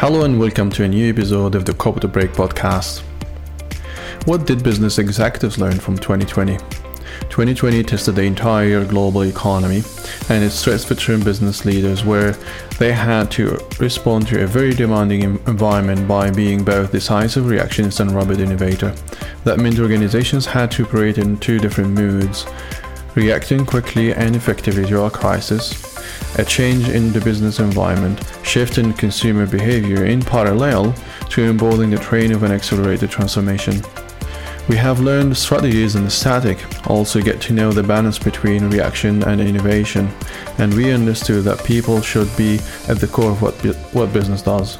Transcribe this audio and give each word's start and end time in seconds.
Hello 0.00 0.24
and 0.24 0.40
welcome 0.40 0.70
to 0.70 0.84
a 0.84 0.88
new 0.88 1.10
episode 1.10 1.54
of 1.54 1.66
the 1.66 1.74
Copper 1.74 2.00
to 2.00 2.08
Break 2.08 2.32
podcast. 2.32 3.00
What 4.24 4.46
did 4.46 4.64
business 4.64 4.98
executives 4.98 5.58
learn 5.58 5.78
from 5.78 5.98
2020? 5.98 6.56
2020 7.28 7.82
tested 7.82 8.14
the 8.14 8.22
entire 8.22 8.82
global 8.86 9.24
economy 9.24 9.82
and 10.30 10.42
it 10.42 10.52
stressed 10.52 10.88
veteran 10.88 11.22
business 11.22 11.66
leaders 11.66 12.02
where 12.02 12.32
they 12.78 12.94
had 12.94 13.30
to 13.32 13.58
respond 13.78 14.26
to 14.28 14.42
a 14.42 14.46
very 14.46 14.72
demanding 14.72 15.20
environment 15.20 16.08
by 16.08 16.30
being 16.30 16.64
both 16.64 16.92
decisive 16.92 17.44
reactionist 17.44 18.00
and 18.00 18.12
rapid 18.12 18.40
innovator. 18.40 18.94
That 19.44 19.58
meant 19.58 19.78
organizations 19.78 20.46
had 20.46 20.70
to 20.70 20.84
operate 20.84 21.18
in 21.18 21.36
two 21.40 21.58
different 21.58 21.90
moods 21.90 22.46
reacting 23.14 23.66
quickly 23.66 24.14
and 24.14 24.34
effectively 24.34 24.86
to 24.86 25.04
a 25.04 25.10
crisis, 25.10 25.89
a 26.38 26.44
change 26.44 26.88
in 26.88 27.12
the 27.12 27.20
business 27.20 27.58
environment, 27.58 28.22
shift 28.42 28.78
in 28.78 28.92
consumer 28.92 29.46
behavior 29.46 30.04
in 30.04 30.20
parallel 30.20 30.94
to 31.30 31.44
emboldening 31.44 31.90
the 31.90 31.98
train 31.98 32.32
of 32.32 32.42
an 32.42 32.52
accelerated 32.52 33.10
transformation. 33.10 33.82
We 34.68 34.76
have 34.76 35.00
learned 35.00 35.36
strategies 35.36 35.94
the 35.94 36.10
static, 36.10 36.58
also 36.88 37.20
get 37.20 37.40
to 37.42 37.52
know 37.52 37.72
the 37.72 37.82
balance 37.82 38.18
between 38.18 38.70
reaction 38.70 39.22
and 39.24 39.40
innovation, 39.40 40.08
and 40.58 40.72
we 40.74 40.92
understood 40.92 41.44
that 41.44 41.64
people 41.64 42.00
should 42.00 42.28
be 42.36 42.60
at 42.88 42.98
the 42.98 43.08
core 43.08 43.32
of 43.32 43.42
what, 43.42 43.54
what 43.92 44.12
business 44.12 44.42
does. 44.42 44.78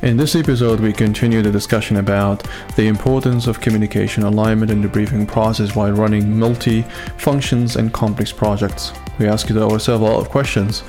In 0.00 0.16
this 0.16 0.36
episode, 0.36 0.78
we 0.78 0.92
continue 0.92 1.42
the 1.42 1.50
discussion 1.50 1.96
about 1.96 2.46
the 2.76 2.86
importance 2.86 3.48
of 3.48 3.60
communication 3.60 4.22
alignment 4.22 4.70
in 4.70 4.80
the 4.80 4.86
briefing 4.86 5.26
process 5.26 5.74
while 5.74 5.90
running 5.90 6.38
multi 6.38 6.82
functions 7.16 7.74
and 7.74 7.92
complex 7.92 8.30
projects. 8.30 8.92
We 9.18 9.26
ask 9.26 9.50
ourselves 9.50 9.88
a 9.88 9.96
lot 9.96 10.20
of 10.20 10.28
questions. 10.28 10.84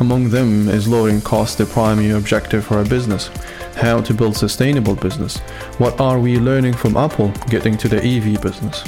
Among 0.00 0.30
them 0.30 0.70
is 0.70 0.88
lowering 0.88 1.20
cost 1.20 1.58
the 1.58 1.66
primary 1.66 2.12
objective 2.12 2.64
for 2.64 2.80
a 2.80 2.86
business. 2.86 3.28
How 3.74 4.00
to 4.00 4.14
build 4.14 4.34
sustainable 4.34 4.94
business. 4.94 5.36
What 5.76 6.00
are 6.00 6.18
we 6.18 6.38
learning 6.38 6.72
from 6.72 6.96
Apple 6.96 7.32
getting 7.50 7.76
to 7.76 7.88
the 7.88 8.02
EV 8.02 8.40
business? 8.40 8.82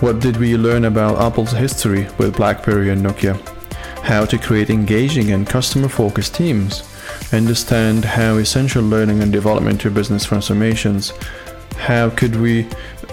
What 0.00 0.20
did 0.20 0.36
we 0.36 0.58
learn 0.58 0.84
about 0.84 1.22
Apple's 1.22 1.52
history 1.52 2.06
with 2.18 2.36
BlackBerry 2.36 2.90
and 2.90 3.02
Nokia? 3.02 3.40
How 4.02 4.26
to 4.26 4.36
create 4.36 4.68
engaging 4.68 5.30
and 5.30 5.46
customer 5.46 5.88
focused 5.88 6.34
teams 6.34 6.89
understand 7.32 8.04
how 8.04 8.36
essential 8.36 8.82
learning 8.82 9.22
and 9.22 9.32
development 9.32 9.80
to 9.82 9.90
business 9.90 10.24
transformations. 10.24 11.12
How 11.76 12.10
could 12.10 12.36
we, 12.36 12.66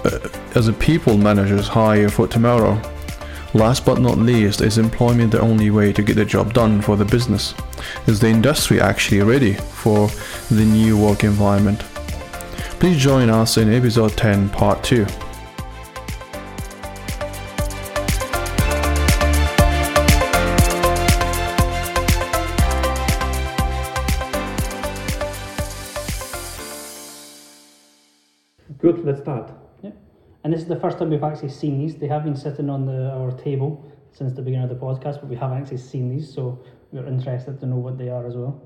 uh, 0.03 0.19
as 0.55 0.67
a 0.67 0.73
people 0.73 1.17
managers, 1.17 1.67
hire 1.67 2.09
for 2.09 2.27
tomorrow? 2.27 2.81
Last 3.53 3.85
but 3.85 3.99
not 3.99 4.17
least, 4.17 4.61
is 4.61 4.77
employment 4.77 5.31
the 5.31 5.39
only 5.39 5.71
way 5.71 5.93
to 5.93 6.01
get 6.01 6.15
the 6.15 6.25
job 6.25 6.53
done 6.53 6.81
for 6.81 6.95
the 6.95 7.05
business? 7.05 7.53
Is 8.05 8.19
the 8.19 8.27
industry 8.27 8.81
actually 8.81 9.21
ready 9.21 9.53
for 9.53 10.09
the 10.49 10.65
new 10.65 10.97
work 10.97 11.23
environment? 11.23 11.79
Please 12.79 12.97
join 12.97 13.29
us 13.29 13.57
in 13.57 13.73
episode 13.73 14.15
10, 14.17 14.49
part 14.49 14.83
2. 14.83 15.05
Good, 28.97 29.05
let's 29.05 29.21
start. 29.21 29.51
Yeah. 29.83 29.91
And 30.43 30.51
this 30.51 30.61
is 30.61 30.67
the 30.67 30.79
first 30.79 30.97
time 30.97 31.11
we've 31.11 31.23
actually 31.23 31.49
seen 31.49 31.77
these. 31.77 31.95
They 31.95 32.07
have 32.07 32.23
been 32.23 32.35
sitting 32.35 32.69
on 32.69 32.85
the, 32.85 33.11
our 33.11 33.31
table 33.31 33.85
since 34.11 34.33
the 34.33 34.41
beginning 34.41 34.63
of 34.63 34.69
the 34.69 34.85
podcast, 34.87 35.21
but 35.21 35.27
we 35.27 35.35
haven't 35.35 35.61
actually 35.61 35.77
seen 35.77 36.09
these, 36.09 36.33
so 36.33 36.59
we're 36.91 37.05
interested 37.05 37.59
to 37.59 37.65
know 37.67 37.75
what 37.75 37.97
they 37.97 38.09
are 38.09 38.25
as 38.25 38.35
well. 38.35 38.59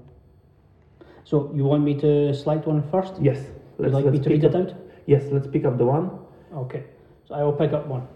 So 1.26 1.52
you 1.54 1.66
want 1.66 1.84
me 1.84 2.00
to 2.00 2.34
select 2.34 2.66
one 2.66 2.82
first? 2.90 3.16
Yes. 3.22 3.40
Would 3.78 3.90
you 3.90 3.94
like 3.94 4.06
me 4.06 4.20
to 4.20 4.30
read 4.30 4.46
up, 4.46 4.56
it 4.56 4.58
out? 4.58 4.74
Yes, 5.06 5.24
let's 5.32 5.48
pick 5.48 5.66
up 5.66 5.78
the 5.78 5.86
one. 5.86 6.12
Okay. 6.56 6.86
So 7.28 7.36
I 7.36 7.44
will 7.44 7.54
pick 7.54 7.74
up 7.74 7.88
one. 7.88 8.08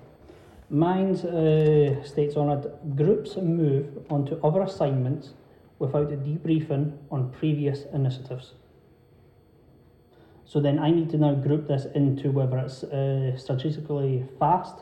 Mine 0.69 1.15
uh, 1.15 2.01
states 2.03 2.35
on 2.37 2.49
it 2.57 2.95
groups 2.95 3.35
move 3.35 3.87
onto 4.09 4.39
other 4.41 4.61
assignments 4.61 5.33
without 5.79 6.11
a 6.13 6.15
debriefing 6.15 6.93
on 7.11 7.29
previous 7.31 7.83
initiatives. 7.93 8.53
So 10.45 10.59
then 10.59 10.79
I 10.79 10.91
need 10.91 11.09
to 11.09 11.17
now 11.17 11.33
group 11.33 11.67
this 11.67 11.85
into 11.95 12.31
whether 12.31 12.57
it's 12.59 12.83
uh, 12.83 13.35
strategically 13.37 14.23
fast 14.39 14.75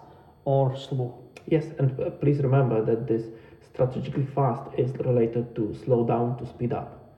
or 0.46 0.76
slow. 0.78 1.20
Yes, 1.48 1.66
and 1.80 2.00
uh, 2.00 2.10
please 2.10 2.40
remember 2.40 2.84
that 2.84 3.08
this 3.08 3.24
strategically 3.74 4.26
fast 4.36 4.70
is 4.78 4.92
related 5.00 5.56
to 5.56 5.76
slow 5.84 6.06
down 6.06 6.38
to 6.38 6.46
speed 6.46 6.74
up. 6.74 7.16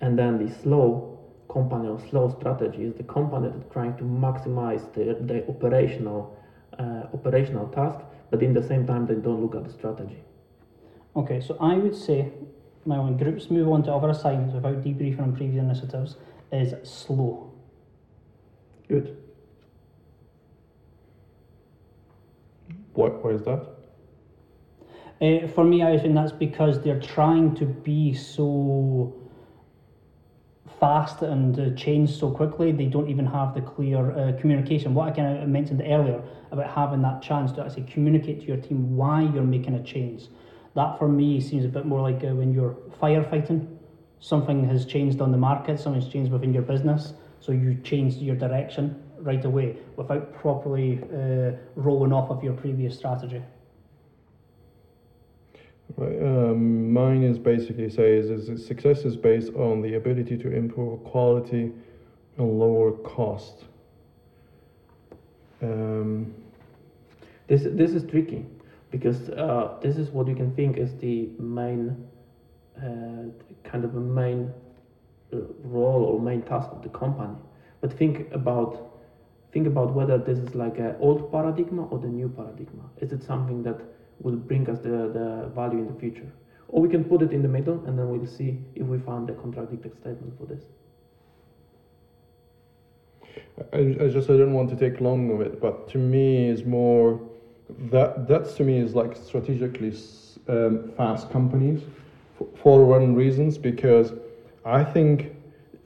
And 0.00 0.18
then 0.18 0.44
the 0.44 0.52
slow 0.62 1.18
company 1.52 1.88
or 1.88 2.00
slow 2.08 2.34
strategy 2.38 2.84
is 2.84 2.94
the 2.94 3.02
company 3.02 3.48
that's 3.48 3.72
trying 3.72 3.96
to 3.98 4.04
maximize 4.04 4.92
the, 4.94 5.14
the 5.20 5.46
operational 5.48 6.36
uh, 6.78 7.06
operational 7.12 7.68
task, 7.68 8.00
but 8.30 8.42
in 8.42 8.54
the 8.54 8.62
same 8.62 8.86
time 8.86 9.06
they 9.06 9.14
don't 9.14 9.42
look 9.42 9.54
at 9.54 9.64
the 9.64 9.70
strategy. 9.70 10.22
Okay, 11.14 11.40
so 11.40 11.56
I 11.60 11.74
would 11.74 11.94
say 11.94 12.32
now 12.86 13.04
when 13.04 13.16
groups 13.18 13.50
move 13.50 13.68
on 13.68 13.82
to 13.84 13.92
other 13.92 14.08
assignments 14.08 14.54
without 14.54 14.82
debriefing 14.82 15.20
on 15.20 15.36
previous 15.36 15.62
initiatives 15.62 16.16
is 16.50 16.74
slow. 16.88 17.51
Good. 18.92 19.16
Why, 22.92 23.08
why 23.08 23.30
is 23.30 23.42
that? 23.44 23.66
Uh, 25.18 25.48
for 25.48 25.64
me, 25.64 25.82
I 25.82 25.96
think 25.96 26.14
that's 26.14 26.30
because 26.30 26.82
they're 26.82 27.00
trying 27.00 27.54
to 27.54 27.64
be 27.64 28.12
so 28.12 29.14
fast 30.78 31.22
and 31.22 31.58
uh, 31.58 31.74
change 31.74 32.10
so 32.10 32.30
quickly. 32.30 32.70
They 32.70 32.84
don't 32.84 33.08
even 33.08 33.24
have 33.24 33.54
the 33.54 33.62
clear 33.62 34.10
uh, 34.10 34.38
communication. 34.38 34.92
What 34.92 35.08
I 35.08 35.12
kind 35.12 35.42
of 35.42 35.48
mentioned 35.48 35.80
earlier 35.86 36.22
about 36.50 36.68
having 36.68 37.00
that 37.00 37.22
chance 37.22 37.50
to 37.52 37.64
actually 37.64 37.84
communicate 37.84 38.40
to 38.40 38.46
your 38.46 38.58
team 38.58 38.94
why 38.94 39.22
you're 39.22 39.42
making 39.42 39.72
a 39.72 39.82
change. 39.82 40.24
That 40.74 40.98
for 40.98 41.08
me 41.08 41.40
seems 41.40 41.64
a 41.64 41.68
bit 41.68 41.86
more 41.86 42.02
like 42.02 42.22
uh, 42.22 42.34
when 42.34 42.52
you're 42.52 42.76
firefighting. 43.00 43.74
Something 44.20 44.68
has 44.68 44.84
changed 44.84 45.22
on 45.22 45.32
the 45.32 45.38
market, 45.38 45.80
something's 45.80 46.12
changed 46.12 46.30
within 46.30 46.52
your 46.52 46.62
business, 46.62 47.14
so 47.42 47.50
you 47.50 47.76
change 47.82 48.14
your 48.14 48.36
direction 48.36 49.02
right 49.18 49.44
away 49.44 49.76
without 49.96 50.32
properly 50.32 51.00
uh, 51.12 51.52
rolling 51.74 52.12
off 52.12 52.30
of 52.30 52.42
your 52.42 52.52
previous 52.52 52.96
strategy. 52.96 53.42
Right, 55.96 56.22
um, 56.22 56.92
mine 56.92 57.24
is 57.24 57.38
basically 57.38 57.90
says 57.90 58.30
is 58.30 58.46
that 58.46 58.58
success 58.60 59.04
is 59.04 59.16
based 59.16 59.52
on 59.54 59.82
the 59.82 59.94
ability 59.94 60.38
to 60.38 60.52
improve 60.52 61.02
quality 61.04 61.72
and 62.38 62.58
lower 62.58 62.92
cost. 62.92 63.64
Um, 65.60 66.32
this 67.48 67.62
this 67.64 67.90
is 67.90 68.04
tricky 68.04 68.46
because 68.90 69.28
uh, 69.30 69.78
this 69.82 69.96
is 69.96 70.10
what 70.10 70.28
you 70.28 70.36
can 70.36 70.54
think 70.54 70.78
is 70.78 70.96
the 70.98 71.28
main 71.38 72.08
uh, 72.78 73.68
kind 73.68 73.84
of 73.84 73.96
a 73.96 74.00
main 74.00 74.52
role 75.64 76.04
or 76.04 76.20
main 76.20 76.42
task 76.42 76.68
of 76.70 76.82
the 76.82 76.88
company. 76.88 77.34
But 77.80 77.92
think 77.92 78.32
about 78.32 78.88
think 79.52 79.66
about 79.66 79.94
whether 79.94 80.16
this 80.18 80.38
is 80.38 80.54
like 80.54 80.78
an 80.78 80.96
old 80.98 81.30
paradigm 81.30 81.78
or 81.90 81.98
the 81.98 82.08
new 82.08 82.28
paradigm. 82.28 82.90
Is 83.00 83.12
it 83.12 83.22
something 83.22 83.62
that 83.64 83.80
will 84.20 84.36
bring 84.36 84.68
us 84.70 84.78
the, 84.78 84.88
the 84.88 85.50
value 85.54 85.78
in 85.78 85.92
the 85.92 86.00
future? 86.00 86.30
Or 86.68 86.80
we 86.80 86.88
can 86.88 87.04
put 87.04 87.20
it 87.20 87.32
in 87.32 87.42
the 87.42 87.48
middle 87.48 87.84
and 87.86 87.98
then 87.98 88.08
we'll 88.08 88.26
see 88.26 88.58
if 88.74 88.86
we 88.86 88.98
found 88.98 89.28
a 89.28 89.34
contradictory 89.34 89.92
statement 90.00 90.38
for 90.38 90.46
this. 90.46 90.64
I, 93.74 94.04
I 94.04 94.08
just 94.08 94.30
I 94.30 94.36
don't 94.38 94.54
want 94.54 94.70
to 94.70 94.76
take 94.76 95.00
long 95.00 95.30
of 95.30 95.40
it, 95.42 95.60
but 95.60 95.88
to 95.90 95.98
me 95.98 96.48
is 96.48 96.64
more 96.64 97.20
that 97.90 98.26
that's 98.28 98.54
to 98.54 98.64
me 98.64 98.78
is 98.78 98.94
like 98.94 99.16
strategically 99.16 99.94
um, 100.48 100.92
fast 100.96 101.30
companies 101.30 101.82
for, 102.36 102.48
for 102.62 102.84
one 102.84 103.14
reasons 103.14 103.58
because 103.58 104.12
I 104.64 104.84
think 104.84 105.32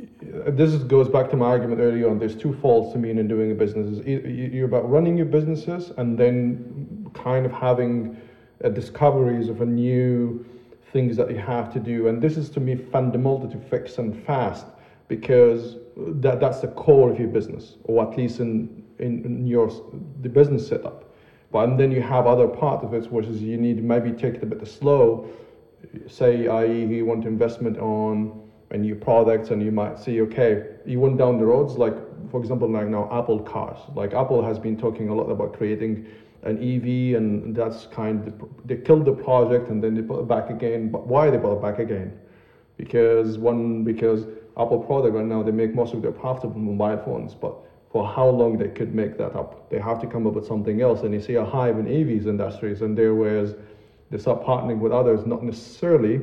uh, 0.00 0.50
this 0.50 0.74
goes 0.74 1.08
back 1.08 1.30
to 1.30 1.36
my 1.36 1.46
argument 1.46 1.80
earlier 1.80 2.10
on. 2.10 2.18
There's 2.18 2.36
two 2.36 2.52
faults 2.54 2.92
to 2.92 2.98
me 2.98 3.10
in 3.10 3.28
doing 3.28 3.50
a 3.50 3.54
business. 3.54 4.04
You're 4.06 4.66
about 4.66 4.88
running 4.90 5.16
your 5.16 5.26
businesses 5.26 5.92
and 5.96 6.18
then 6.18 7.10
kind 7.14 7.46
of 7.46 7.52
having 7.52 8.16
uh, 8.62 8.68
discoveries 8.68 9.48
of 9.48 9.62
a 9.62 9.66
new 9.66 10.44
things 10.92 11.16
that 11.16 11.30
you 11.30 11.38
have 11.38 11.72
to 11.72 11.80
do. 11.80 12.08
And 12.08 12.20
this 12.20 12.36
is 12.36 12.50
to 12.50 12.60
me 12.60 12.76
fundamental 12.76 13.48
to 13.48 13.58
fix 13.58 13.98
and 13.98 14.24
fast 14.24 14.66
because 15.08 15.76
that, 15.96 16.40
that's 16.40 16.60
the 16.60 16.68
core 16.68 17.10
of 17.10 17.18
your 17.18 17.28
business, 17.28 17.76
or 17.84 18.10
at 18.10 18.16
least 18.18 18.40
in, 18.40 18.84
in, 18.98 19.24
in 19.24 19.46
your 19.46 19.70
the 20.20 20.28
business 20.28 20.68
setup. 20.68 21.14
But 21.50 21.76
then 21.76 21.90
you 21.90 22.02
have 22.02 22.26
other 22.26 22.48
part 22.48 22.84
of 22.84 22.92
it, 22.92 23.10
which 23.10 23.26
is 23.26 23.40
you 23.40 23.56
need 23.56 23.82
maybe 23.82 24.12
take 24.12 24.34
it 24.34 24.42
a 24.42 24.46
bit 24.46 24.66
slow. 24.66 25.30
Say, 26.08 26.48
i.e., 26.48 26.84
you 26.84 27.06
want 27.06 27.24
investment 27.24 27.78
on 27.78 28.45
a 28.70 28.76
new 28.76 28.94
products, 28.94 29.50
and 29.50 29.62
you 29.62 29.70
might 29.70 29.98
see, 29.98 30.20
okay, 30.22 30.64
you 30.84 30.98
went 31.00 31.18
down 31.18 31.38
the 31.38 31.44
roads 31.44 31.74
like, 31.74 31.94
for 32.30 32.40
example, 32.40 32.68
like 32.68 32.88
now 32.88 33.08
Apple 33.12 33.40
cars. 33.40 33.78
Like 33.94 34.12
Apple 34.12 34.44
has 34.44 34.58
been 34.58 34.76
talking 34.76 35.08
a 35.08 35.14
lot 35.14 35.30
about 35.30 35.52
creating 35.56 36.06
an 36.42 36.56
EV, 36.58 37.16
and 37.16 37.54
that's 37.54 37.86
kind 37.86 38.26
of, 38.26 38.48
they 38.64 38.76
killed 38.76 39.04
the 39.04 39.12
project 39.12 39.68
and 39.68 39.82
then 39.82 39.94
they 39.94 40.02
put 40.02 40.20
it 40.20 40.28
back 40.28 40.50
again. 40.50 40.90
But 40.90 41.06
why 41.06 41.30
they 41.30 41.38
put 41.38 41.56
it 41.56 41.62
back 41.62 41.78
again? 41.78 42.18
Because 42.76 43.38
one, 43.38 43.84
because 43.84 44.26
Apple 44.56 44.80
product 44.80 45.14
right 45.14 45.24
now, 45.24 45.42
they 45.42 45.52
make 45.52 45.74
most 45.74 45.94
of 45.94 46.02
their 46.02 46.12
profit 46.12 46.52
from 46.52 46.76
mobile 46.76 47.02
phones, 47.04 47.34
but 47.34 47.56
for 47.90 48.06
how 48.06 48.28
long 48.28 48.58
they 48.58 48.68
could 48.68 48.94
make 48.94 49.16
that 49.18 49.34
up? 49.34 49.70
They 49.70 49.78
have 49.78 50.00
to 50.00 50.06
come 50.06 50.26
up 50.26 50.34
with 50.34 50.46
something 50.46 50.82
else. 50.82 51.02
And 51.02 51.14
you 51.14 51.20
see 51.20 51.34
a 51.34 51.44
hive 51.44 51.78
in 51.78 51.86
evs 51.86 52.26
industries, 52.26 52.82
and 52.82 52.98
there 52.98 53.14
was 53.14 53.54
they 54.10 54.18
start 54.18 54.44
partnering 54.44 54.78
with 54.78 54.92
others, 54.92 55.26
not 55.26 55.42
necessarily, 55.42 56.20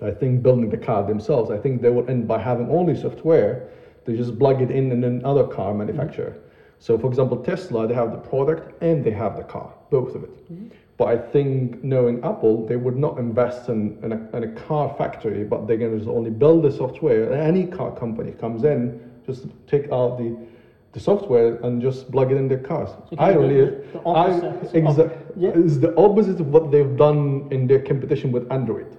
I 0.00 0.10
think, 0.10 0.42
building 0.42 0.70
the 0.70 0.76
car 0.76 1.02
themselves. 1.06 1.50
I 1.50 1.58
think 1.58 1.82
they 1.82 1.90
will 1.90 2.08
end 2.08 2.28
by 2.28 2.38
having 2.38 2.70
only 2.70 2.94
software. 2.94 3.68
They 4.04 4.16
just 4.16 4.38
plug 4.38 4.62
it 4.62 4.70
in 4.70 4.92
in 4.92 5.04
another 5.04 5.46
car 5.46 5.74
manufacturer. 5.74 6.30
Mm-hmm. 6.30 6.78
So, 6.80 6.96
for 6.98 7.08
example, 7.08 7.36
Tesla, 7.42 7.88
they 7.88 7.94
have 7.94 8.12
the 8.12 8.18
product 8.18 8.80
and 8.82 9.04
they 9.04 9.10
have 9.10 9.36
the 9.36 9.42
car, 9.42 9.74
both 9.90 10.14
of 10.14 10.22
it. 10.22 10.52
Mm-hmm. 10.52 10.68
But 10.96 11.08
I 11.08 11.18
think 11.18 11.82
knowing 11.84 12.24
Apple, 12.24 12.66
they 12.66 12.76
would 12.76 12.96
not 12.96 13.18
invest 13.18 13.68
in, 13.68 13.98
in, 14.02 14.12
a, 14.12 14.36
in 14.36 14.44
a 14.44 14.52
car 14.62 14.94
factory, 14.98 15.44
but 15.44 15.66
they're 15.66 15.76
going 15.76 15.92
to 15.92 15.98
just 15.98 16.08
only 16.08 16.30
build 16.30 16.64
the 16.64 16.72
software. 16.72 17.32
And 17.32 17.40
any 17.40 17.66
car 17.66 17.94
company 17.94 18.32
comes 18.32 18.64
in, 18.64 19.00
just 19.26 19.46
take 19.66 19.90
out 19.92 20.18
the 20.18 20.36
the 20.92 21.00
software 21.00 21.56
and 21.64 21.82
just 21.82 22.10
plug 22.10 22.32
it 22.32 22.36
in 22.36 22.48
their 22.48 22.58
cars. 22.58 22.90
So 23.10 23.16
I 23.18 23.32
really, 23.32 23.60
the, 23.60 23.84
the 23.92 23.98
I, 24.08 24.30
exa- 24.72 25.16
yeah. 25.36 25.50
is 25.50 25.78
the 25.80 25.94
opposite 25.96 26.40
of 26.40 26.48
what 26.48 26.70
they've 26.70 26.96
done 26.96 27.46
in 27.50 27.66
their 27.66 27.80
competition 27.80 28.32
with 28.32 28.50
Android. 28.50 28.96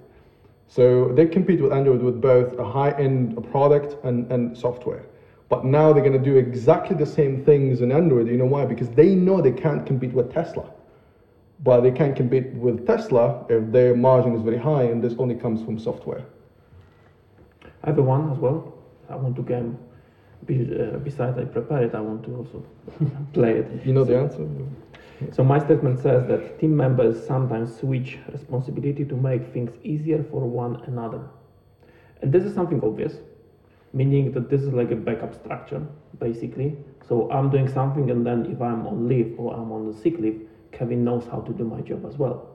So 0.69 1.11
they 1.13 1.25
compete 1.25 1.61
with 1.61 1.73
Android 1.73 2.01
with 2.01 2.21
both 2.21 2.57
a 2.59 2.63
high-end 2.63 3.43
product 3.51 3.97
and, 4.05 4.31
and 4.31 4.55
software. 4.55 5.03
But 5.49 5.65
now 5.65 5.91
they're 5.91 6.03
going 6.03 6.23
to 6.23 6.23
do 6.23 6.37
exactly 6.37 6.95
the 6.95 7.07
same 7.07 7.43
things 7.43 7.81
in 7.81 7.91
Android. 7.91 8.27
You 8.27 8.37
know 8.37 8.45
why? 8.45 8.65
Because 8.65 8.89
they 8.91 9.15
know 9.15 9.41
they 9.41 9.51
can't 9.51 9.83
compete 9.83 10.13
with 10.13 10.31
Tesla. 10.31 10.69
But 11.63 11.81
they 11.81 11.89
can't 11.91 12.15
compete 12.15 12.53
with 12.53 12.85
Tesla 12.85 13.45
if 13.49 13.71
their 13.71 13.95
margin 13.95 14.35
is 14.35 14.43
very 14.43 14.59
high, 14.59 14.83
and 14.83 15.03
this 15.03 15.15
only 15.17 15.33
comes 15.35 15.63
from 15.63 15.79
software. 15.79 16.23
I 17.83 17.87
have 17.89 17.97
a 17.97 18.03
one 18.03 18.31
as 18.31 18.37
well. 18.37 18.75
I 19.09 19.15
want 19.15 19.35
to 19.37 19.41
game. 19.41 19.75
Be, 20.45 20.61
uh, 20.61 20.97
besides, 20.99 21.37
I 21.37 21.45
prepare 21.45 21.83
it. 21.83 21.95
I 21.95 21.99
want 21.99 22.23
to 22.25 22.35
also 22.35 22.63
play 23.33 23.57
it. 23.57 23.85
You 23.85 23.93
know 23.93 24.05
so, 24.05 24.11
the 24.11 24.19
answer. 24.19 24.47
So 25.31 25.43
my 25.43 25.59
statement 25.59 25.99
says 25.99 26.27
that 26.27 26.59
team 26.59 26.75
members 26.75 27.25
sometimes 27.25 27.75
switch 27.75 28.17
responsibility 28.31 29.05
to 29.05 29.15
make 29.15 29.53
things 29.53 29.71
easier 29.83 30.23
for 30.31 30.41
one 30.47 30.81
another, 30.87 31.21
and 32.21 32.31
this 32.31 32.43
is 32.43 32.53
something 32.53 32.81
obvious 32.83 33.15
meaning 33.93 34.31
that 34.33 34.49
this 34.49 34.61
is 34.61 34.73
like 34.73 34.91
a 34.91 34.95
backup 34.95 35.33
structure 35.33 35.85
basically. 36.19 36.77
So 37.07 37.29
I'm 37.31 37.49
doing 37.49 37.67
something, 37.67 38.11
and 38.11 38.25
then 38.25 38.45
if 38.45 38.61
I'm 38.61 38.85
on 38.85 39.07
leave 39.07 39.35
or 39.39 39.55
I'm 39.55 39.71
on 39.71 39.91
the 39.91 39.97
sick 39.97 40.19
leave, 40.19 40.47
Kevin 40.71 41.03
knows 41.03 41.25
how 41.25 41.39
to 41.39 41.51
do 41.53 41.63
my 41.63 41.81
job 41.81 42.05
as 42.05 42.17
well. 42.17 42.47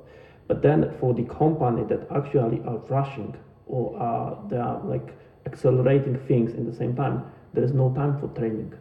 But 0.47 0.63
then 0.63 0.95
for 1.01 1.15
the 1.15 1.25
company 1.25 1.85
that 1.89 2.07
actually 2.15 2.63
are 2.65 2.77
rushing 2.89 3.35
or 3.67 3.97
are 3.99 4.39
they 4.49 4.59
are 4.59 4.81
like 4.85 5.17
accelerating 5.47 6.19
things 6.29 6.55
in 6.55 6.67
the 6.67 6.73
same 6.73 6.95
time, 6.95 7.25
there 7.53 7.65
is 7.65 7.73
no 7.73 7.93
time 7.95 8.21
for 8.21 8.29
training. 8.39 8.73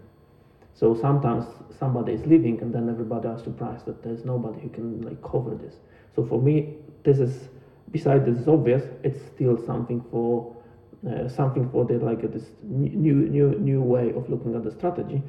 So 0.75 0.95
sometimes 0.95 1.45
somebody 1.77 2.13
is 2.13 2.25
leaving, 2.25 2.61
and 2.61 2.73
then 2.73 2.89
everybody 2.89 3.27
are 3.27 3.39
surprised 3.39 3.85
that 3.85 4.03
there's 4.03 4.25
nobody 4.25 4.59
who 4.61 4.69
can 4.69 5.01
like 5.01 5.21
cover 5.21 5.55
this. 5.55 5.75
So 6.15 6.25
for 6.25 6.41
me, 6.41 6.75
this 7.03 7.19
is 7.19 7.49
besides 7.91 8.25
this 8.25 8.37
is 8.37 8.47
obvious, 8.47 8.83
it's 9.03 9.19
still 9.35 9.63
something 9.65 10.03
for 10.09 10.55
uh, 11.07 11.27
something 11.27 11.69
for 11.69 11.85
the 11.85 11.99
like 11.99 12.21
this 12.33 12.45
new 12.63 13.15
new 13.15 13.51
new 13.59 13.81
way 13.81 14.11
of 14.13 14.29
looking 14.29 14.55
at 14.55 14.63
the 14.63 14.71
strategy. 14.71 15.21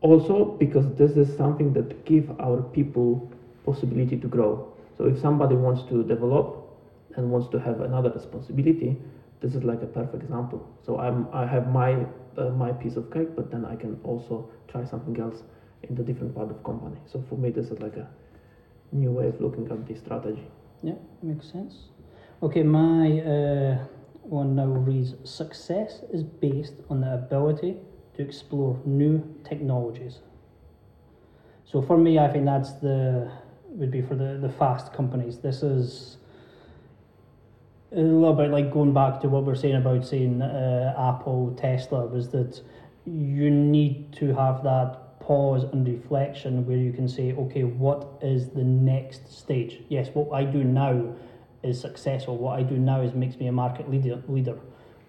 Also, 0.00 0.44
because 0.44 0.84
this 0.96 1.12
is 1.12 1.34
something 1.36 1.72
that 1.72 2.04
give 2.04 2.30
our 2.40 2.60
people 2.60 3.30
possibility 3.64 4.18
to 4.18 4.26
grow. 4.26 4.70
So 4.98 5.06
if 5.06 5.18
somebody 5.18 5.54
wants 5.54 5.82
to 5.84 6.04
develop 6.04 6.68
and 7.16 7.30
wants 7.30 7.48
to 7.48 7.58
have 7.58 7.80
another 7.80 8.10
responsibility, 8.10 8.96
this 9.44 9.54
is 9.54 9.62
like 9.62 9.82
a 9.82 9.86
perfect 9.86 10.22
example. 10.22 10.66
So 10.86 10.98
I'm 10.98 11.28
I 11.30 11.44
have 11.46 11.68
my 11.68 12.06
uh, 12.38 12.48
my 12.64 12.72
piece 12.72 12.96
of 12.96 13.12
cake, 13.12 13.36
but 13.36 13.50
then 13.50 13.66
I 13.66 13.76
can 13.76 14.00
also 14.02 14.48
try 14.68 14.84
something 14.84 15.20
else 15.20 15.42
in 15.82 15.94
the 15.94 16.02
different 16.02 16.34
part 16.34 16.50
of 16.50 16.64
company. 16.64 16.96
So 17.04 17.22
for 17.28 17.36
me, 17.36 17.50
this 17.50 17.66
is 17.66 17.78
like 17.80 17.96
a 17.96 18.08
new 18.92 19.12
way 19.12 19.26
of 19.28 19.38
looking 19.42 19.70
at 19.70 19.86
the 19.86 19.94
strategy. 19.96 20.46
Yeah, 20.82 20.94
makes 21.22 21.52
sense. 21.52 21.74
Okay, 22.42 22.62
my 22.62 23.20
uh, 23.20 23.84
one 24.22 24.56
now 24.56 24.72
reads 24.88 25.14
Success 25.24 26.00
is 26.10 26.22
based 26.22 26.76
on 26.88 27.02
the 27.02 27.12
ability 27.12 27.76
to 28.14 28.22
explore 28.22 28.80
new 28.86 29.22
technologies. 29.44 30.20
So 31.66 31.82
for 31.82 31.98
me, 31.98 32.18
I 32.18 32.28
think 32.32 32.46
that's 32.46 32.72
the 32.72 33.30
would 33.66 33.90
be 33.90 34.00
for 34.00 34.14
the, 34.14 34.38
the 34.40 34.48
fast 34.48 34.94
companies. 34.94 35.38
This 35.38 35.62
is 35.62 36.16
a 37.96 38.00
little 38.00 38.34
bit 38.34 38.50
like 38.50 38.72
going 38.72 38.92
back 38.92 39.20
to 39.20 39.28
what 39.28 39.44
we're 39.44 39.54
saying 39.54 39.76
about 39.76 40.04
saying 40.04 40.42
uh, 40.42 40.94
Apple, 40.98 41.54
Tesla, 41.56 42.06
was 42.06 42.28
that 42.30 42.60
you 43.04 43.50
need 43.50 44.12
to 44.14 44.34
have 44.34 44.64
that 44.64 45.20
pause 45.20 45.64
and 45.64 45.86
reflection 45.86 46.66
where 46.66 46.76
you 46.76 46.92
can 46.92 47.08
say, 47.08 47.32
okay, 47.32 47.62
what 47.62 48.18
is 48.20 48.48
the 48.48 48.64
next 48.64 49.32
stage? 49.32 49.82
Yes, 49.88 50.08
what 50.12 50.32
I 50.32 50.44
do 50.44 50.64
now 50.64 51.14
is 51.62 51.80
successful. 51.80 52.36
What 52.36 52.58
I 52.58 52.62
do 52.62 52.76
now 52.76 53.00
is 53.00 53.14
makes 53.14 53.36
me 53.36 53.46
a 53.46 53.52
market 53.52 53.88
leader. 53.90 54.22
Leader, 54.28 54.58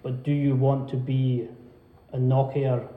but 0.03 0.23
do 0.23 0.31
you 0.31 0.55
want 0.55 0.89
to 0.89 0.97
be 0.97 1.47
a 2.13 2.17
Nokia 2.17 2.87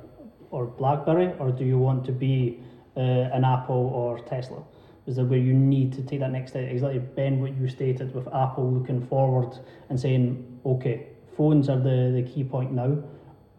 or 0.51 0.67
BlackBerry, 0.67 1.33
or 1.39 1.51
do 1.51 1.65
you 1.65 1.79
want 1.79 2.05
to 2.07 2.13
be 2.13 2.61
uh, 2.97 3.01
an 3.01 3.45
Apple 3.45 3.91
or 3.95 4.19
Tesla? 4.21 4.63
Is 5.09 5.17
that 5.17 5.25
where 5.25 5.39
you 5.39 5.55
need 5.55 5.95
to 5.95 6.03
take 6.03 6.21
that 6.21 6.33
next 6.33 6.51
step? 6.51 6.71
Exactly, 6.71 6.99
Ben, 6.99 7.41
what 7.41 7.57
you 7.57 7.67
stated 7.67 8.15
with 8.15 8.29
Apple 8.29 8.71
looking 8.71 9.07
forward 9.07 9.59
and 9.89 9.99
saying, 9.99 10.61
okay, 10.67 11.07
phones 11.35 11.71
are 11.71 11.79
the, 11.79 12.13
the 12.15 12.23
key 12.31 12.45
point 12.45 12.73
now. 12.73 12.99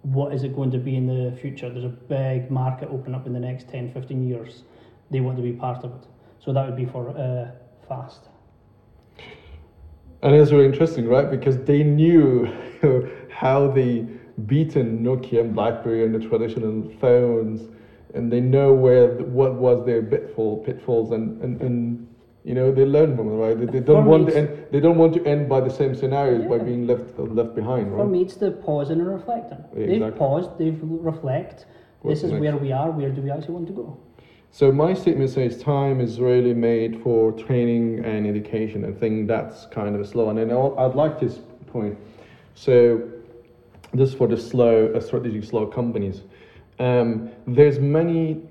What 0.03 0.31
is 0.31 0.43
it 0.43 0.55
going 0.55 0.69
to 0.69 0.77
be 0.77 0.95
in 0.95 1.07
the 1.07 1.35
future? 1.37 1.71
There's 1.71 1.85
a 1.85 1.89
big 1.89 2.51
market 2.51 2.89
open 2.89 3.15
up 3.15 3.25
in 3.25 3.33
the 3.33 3.39
next 3.39 3.67
10, 3.67 3.91
15 3.91 4.29
years. 4.29 4.61
They 5.09 5.21
want 5.21 5.37
to 5.37 5.43
be 5.43 5.51
part 5.51 5.83
of 5.83 5.91
it. 5.95 6.07
So 6.37 6.53
that 6.53 6.67
would 6.67 6.77
be 6.77 6.85
for 6.85 7.09
uh, 7.09 7.49
fast. 7.87 8.29
And 10.21 10.35
it's 10.35 10.51
really 10.51 10.65
interesting, 10.65 11.07
right? 11.07 11.31
Because 11.31 11.57
they 11.57 11.83
knew 11.83 12.47
how 13.31 13.71
they 13.71 14.05
beaten 14.45 15.03
Nokia 15.03 15.41
and 15.41 15.55
BlackBerry 15.55 16.05
and 16.05 16.13
the 16.13 16.19
traditional 16.19 16.87
phones, 17.01 17.69
and 18.13 18.31
they 18.31 18.41
know 18.41 18.73
where 18.73 19.13
what 19.13 19.55
was 19.55 19.85
their 19.85 20.01
pitfall 20.01 20.63
pitfalls, 20.63 21.11
and, 21.11 21.41
and, 21.41 21.61
and 21.61 22.07
you 22.43 22.53
know 22.53 22.71
they 22.71 22.85
learn 22.85 23.15
from 23.15 23.27
it, 23.29 23.35
right? 23.35 23.59
They, 23.59 23.65
they 23.65 23.79
don't 23.79 24.05
want 24.05 24.27
to 24.27 24.37
end, 24.37 24.65
they 24.71 24.79
don't 24.79 24.97
want 24.97 25.13
to 25.13 25.25
end 25.25 25.47
by 25.47 25.61
the 25.61 25.69
same 25.69 25.95
scenarios 25.95 26.43
yeah. 26.43 26.49
by 26.49 26.57
being 26.59 26.87
left 26.87 27.17
left 27.19 27.55
behind, 27.55 27.91
right? 27.91 28.03
For 28.03 28.07
me, 28.07 28.21
it's 28.21 28.35
the 28.35 28.51
pause 28.51 28.89
and 28.89 29.05
reflect 29.05 29.51
Yeah, 29.51 29.57
they've 29.73 29.89
exactly. 29.89 30.19
paused, 30.19 30.57
they've 30.57 30.79
reflect. 30.81 31.65
What's 32.01 32.21
this 32.21 32.25
is 32.25 32.31
next? 32.31 32.41
where 32.41 32.57
we 32.57 32.71
are. 32.71 32.91
Where 32.91 33.09
do 33.09 33.21
we 33.21 33.29
actually 33.29 33.55
want 33.55 33.67
to 33.67 33.73
go? 33.73 33.99
So 34.51 34.71
my 34.71 34.93
statement 34.93 35.29
says 35.29 35.61
time 35.61 36.01
is 36.01 36.19
really 36.19 36.53
made 36.53 37.01
for 37.03 37.31
training 37.33 38.03
and 38.03 38.25
education. 38.25 38.83
I 38.83 38.91
think 38.91 39.27
that's 39.27 39.67
kind 39.67 39.93
of 39.95 40.01
a 40.01 40.05
slow. 40.05 40.29
And 40.29 40.39
then 40.39 40.51
I'd 40.51 40.95
like 40.95 41.19
this 41.19 41.39
point. 41.67 41.97
So 42.55 43.07
this 43.93 44.13
for 44.13 44.27
the 44.27 44.37
slow, 44.37 44.91
uh, 44.93 45.01
strategic 45.01 45.43
slow 45.43 45.67
companies. 45.67 46.21
Um, 46.79 47.29
there's 47.45 47.79
many 47.79 48.41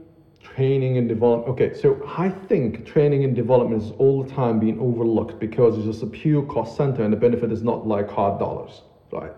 training 0.42 0.98
and 0.98 1.08
development. 1.08 1.50
Okay, 1.50 1.74
so 1.74 2.02
I 2.16 2.28
think 2.28 2.86
training 2.86 3.24
and 3.24 3.34
development 3.34 3.82
is 3.82 3.92
all 3.98 4.22
the 4.22 4.30
time 4.30 4.58
being 4.58 4.78
overlooked 4.80 5.38
because 5.38 5.76
it's 5.76 5.86
just 5.86 6.02
a 6.02 6.06
pure 6.06 6.42
cost 6.42 6.76
center 6.76 7.02
and 7.02 7.12
the 7.12 7.16
benefit 7.16 7.50
is 7.50 7.62
not 7.62 7.86
like 7.86 8.10
hard 8.10 8.38
dollars, 8.38 8.82
right? 9.10 9.32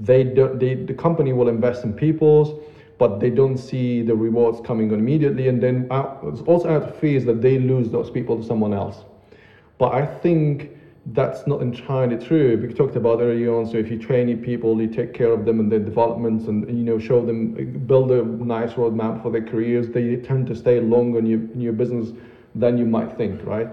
They 0.00 0.24
don't. 0.24 0.58
They, 0.58 0.74
the 0.74 0.94
company 0.94 1.32
will 1.32 1.48
invest 1.48 1.84
in 1.84 1.92
people's 1.92 2.54
but 2.98 3.20
they 3.20 3.30
don't 3.30 3.56
see 3.56 4.02
the 4.02 4.14
rewards 4.14 4.60
coming 4.66 4.92
on 4.92 4.98
immediately. 4.98 5.48
And 5.48 5.62
then 5.62 5.86
out, 5.90 6.42
also 6.46 6.68
out 6.68 6.82
of 6.82 6.96
fear 6.96 7.16
is 7.16 7.24
that 7.26 7.40
they 7.40 7.58
lose 7.58 7.90
those 7.90 8.10
people 8.10 8.36
to 8.36 8.42
someone 8.42 8.74
else. 8.74 9.04
But 9.78 9.94
I 9.94 10.04
think 10.04 10.72
that's 11.12 11.46
not 11.46 11.62
entirely 11.62 12.22
true. 12.24 12.58
We 12.60 12.74
talked 12.74 12.96
about 12.96 13.20
earlier 13.20 13.54
on. 13.54 13.66
So 13.66 13.78
if 13.78 13.90
you 13.90 13.98
train 13.98 14.36
people, 14.42 14.80
you 14.80 14.88
take 14.88 15.14
care 15.14 15.32
of 15.32 15.44
them 15.44 15.60
and 15.60 15.70
their 15.70 15.78
developments, 15.78 16.46
and 16.46 16.66
you 16.68 16.84
know 16.84 16.98
show 16.98 17.24
them, 17.24 17.54
build 17.86 18.10
a 18.10 18.24
nice 18.24 18.72
roadmap 18.72 19.22
for 19.22 19.30
their 19.30 19.44
careers. 19.44 19.88
They 19.88 20.16
tend 20.16 20.46
to 20.48 20.56
stay 20.56 20.80
longer 20.80 21.18
in 21.18 21.26
your 21.26 21.40
in 21.40 21.60
your 21.60 21.72
business 21.72 22.12
than 22.54 22.76
you 22.76 22.84
might 22.84 23.16
think, 23.16 23.44
right? 23.44 23.68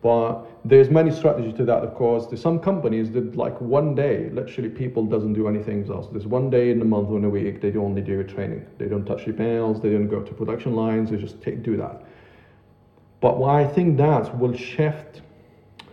But 0.00 0.44
there's 0.64 0.90
many 0.90 1.10
strategies 1.10 1.54
to 1.54 1.64
that, 1.64 1.82
of 1.82 1.94
course. 1.94 2.26
There's 2.26 2.40
some 2.40 2.60
companies 2.60 3.10
that 3.12 3.36
like 3.36 3.60
one 3.60 3.94
day, 3.94 4.30
literally 4.30 4.68
people 4.68 5.04
doesn't 5.04 5.32
do 5.32 5.48
anything 5.48 5.90
else. 5.90 6.06
There's 6.10 6.26
one 6.26 6.50
day 6.50 6.70
in 6.70 6.80
a 6.80 6.84
month 6.84 7.08
or 7.08 7.18
in 7.18 7.24
a 7.24 7.28
week, 7.28 7.60
they 7.60 7.74
only 7.76 8.00
do 8.00 8.22
training. 8.22 8.64
They 8.78 8.86
don't 8.86 9.04
touch 9.04 9.26
emails, 9.26 9.82
they 9.82 9.90
don't 9.90 10.06
go 10.08 10.22
to 10.22 10.32
production 10.34 10.76
lines, 10.76 11.10
they 11.10 11.16
just 11.16 11.42
take, 11.42 11.64
do 11.64 11.76
that. 11.78 12.04
But 13.20 13.42
I 13.42 13.66
think 13.66 13.96
that 13.96 14.38
will 14.38 14.54
shift, 14.56 15.22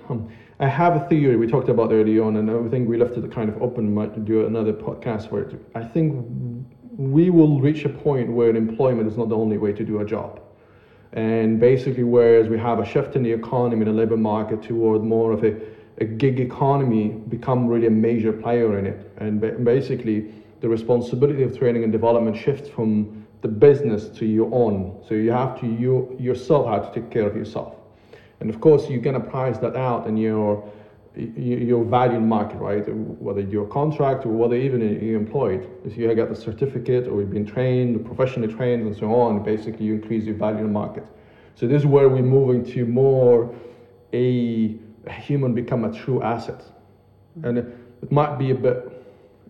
um, 0.09 0.29
I 0.59 0.67
have 0.67 0.95
a 0.95 1.07
theory 1.09 1.35
we 1.35 1.47
talked 1.47 1.69
about 1.69 1.91
early 1.91 2.19
on, 2.19 2.37
and 2.37 2.49
I 2.49 2.69
think 2.69 2.87
we 2.87 2.97
left 2.97 3.17
it 3.17 3.29
kind 3.31 3.49
of 3.49 3.61
open, 3.61 3.93
might 3.93 4.23
do 4.23 4.45
another 4.45 4.71
podcast 4.71 5.31
it. 5.33 5.59
I 5.75 5.83
think 5.83 6.25
we 6.95 7.29
will 7.29 7.59
reach 7.59 7.83
a 7.83 7.89
point 7.89 8.31
where 8.31 8.55
employment 8.55 9.07
is 9.07 9.17
not 9.17 9.27
the 9.29 9.35
only 9.35 9.57
way 9.57 9.73
to 9.73 9.83
do 9.83 9.99
a 9.99 10.05
job 10.05 10.39
and 11.15 11.61
basically, 11.61 12.03
whereas 12.03 12.49
we 12.49 12.57
have 12.59 12.79
a 12.79 12.85
shift 12.85 13.15
in 13.15 13.23
the 13.23 13.31
economy, 13.31 13.81
in 13.81 13.87
the 13.87 13.93
labor 13.93 14.17
market, 14.17 14.61
toward 14.61 15.01
more 15.03 15.31
of 15.31 15.43
a 15.43 15.55
a 15.99 16.05
gig 16.05 16.41
economy 16.41 17.07
become 17.29 17.67
really 17.67 17.87
a 17.87 17.91
major 17.91 18.33
player 18.33 18.77
in 18.77 18.85
it. 18.85 19.11
And 19.17 19.39
basically, 19.63 20.33
the 20.59 20.67
responsibility 20.67 21.43
of 21.43 21.57
training 21.57 21.83
and 21.83 21.91
development 21.91 22.35
shifts 22.35 22.67
from 22.67 23.25
the 23.41 23.47
business 23.47 24.09
to 24.17 24.25
your 24.25 24.53
own. 24.53 25.01
So 25.07 25.15
you 25.15 25.31
have 25.31 25.57
to 25.61 25.67
you 25.67 26.15
yourself 26.19 26.67
have 26.67 26.93
to 26.93 26.99
take 26.99 27.11
care 27.11 27.25
of 27.25 27.35
yourself. 27.35 27.75
And 28.39 28.49
of 28.49 28.59
course, 28.59 28.89
you're 28.89 29.01
gonna 29.01 29.19
price 29.19 29.57
that 29.59 29.75
out 29.75 30.07
in 30.07 30.17
your 30.17 30.69
your 31.15 31.85
value 31.85 32.17
in 32.17 32.27
market, 32.27 32.57
right? 32.57 32.83
Whether 32.87 33.41
you're 33.41 33.65
a 33.65 33.69
contract 33.69 34.25
or 34.25 34.29
whether 34.29 34.55
even 34.55 34.81
you're 34.81 35.17
employed. 35.17 35.69
If 35.85 35.95
you 35.97 36.13
get 36.13 36.29
the 36.29 36.35
certificate 36.35 37.07
or 37.07 37.21
you've 37.21 37.31
been 37.31 37.45
trained, 37.45 38.05
professionally 38.05 38.53
trained, 38.53 38.85
and 38.85 38.95
so 38.95 39.13
on, 39.15 39.41
basically 39.43 39.85
you 39.85 39.95
increase 39.95 40.25
your 40.25 40.35
value 40.35 40.65
in 40.65 40.73
market. 40.73 41.05
So 41.55 41.67
this 41.67 41.83
is 41.83 41.85
where 41.85 42.09
we're 42.09 42.21
moving 42.21 42.65
to 42.73 42.85
more 42.85 43.55
a 44.11 44.75
human 45.09 45.53
become 45.53 45.85
a 45.85 45.93
true 45.93 46.21
asset. 46.21 46.59
Mm-hmm. 47.39 47.45
And 47.45 47.57
it 48.01 48.11
might 48.11 48.37
be 48.37 48.51
a 48.51 48.55
bit, 48.55 49.05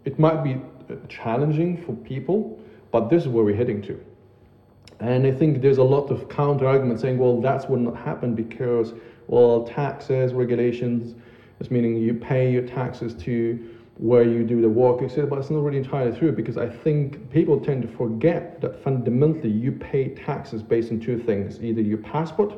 it 0.06 0.20
might 0.20 0.44
be 0.44 0.62
challenging 1.10 1.84
for 1.84 1.94
people, 1.94 2.60
but 2.92 3.10
this 3.10 3.24
is 3.24 3.30
where 3.30 3.44
we're 3.44 3.56
heading 3.56 3.82
to. 3.84 4.00
And 4.99 5.27
I 5.27 5.31
think 5.31 5.61
there's 5.61 5.77
a 5.77 5.83
lot 5.83 6.09
of 6.09 6.29
counter 6.29 6.67
arguments 6.67 7.01
saying, 7.01 7.17
well, 7.17 7.41
that's 7.41 7.67
will 7.67 7.77
not 7.77 7.97
happen 7.97 8.33
because, 8.33 8.93
well, 9.27 9.65
taxes, 9.65 10.33
regulations, 10.33 11.15
it's 11.59 11.71
meaning 11.71 11.97
you 11.97 12.13
pay 12.13 12.51
your 12.51 12.65
taxes 12.65 13.13
to 13.23 13.71
where 13.97 14.23
you 14.23 14.43
do 14.43 14.61
the 14.61 14.69
work, 14.69 15.01
etc. 15.01 15.27
But 15.27 15.39
it's 15.39 15.49
not 15.49 15.63
really 15.63 15.77
entirely 15.77 16.17
true 16.17 16.31
because 16.31 16.57
I 16.57 16.67
think 16.67 17.29
people 17.31 17.59
tend 17.59 17.81
to 17.83 17.87
forget 17.87 18.59
that 18.61 18.83
fundamentally 18.83 19.51
you 19.51 19.71
pay 19.71 20.09
taxes 20.09 20.61
based 20.61 20.91
on 20.91 20.99
two 20.99 21.17
things: 21.17 21.61
either 21.63 21.81
your 21.81 21.99
passport, 21.99 22.53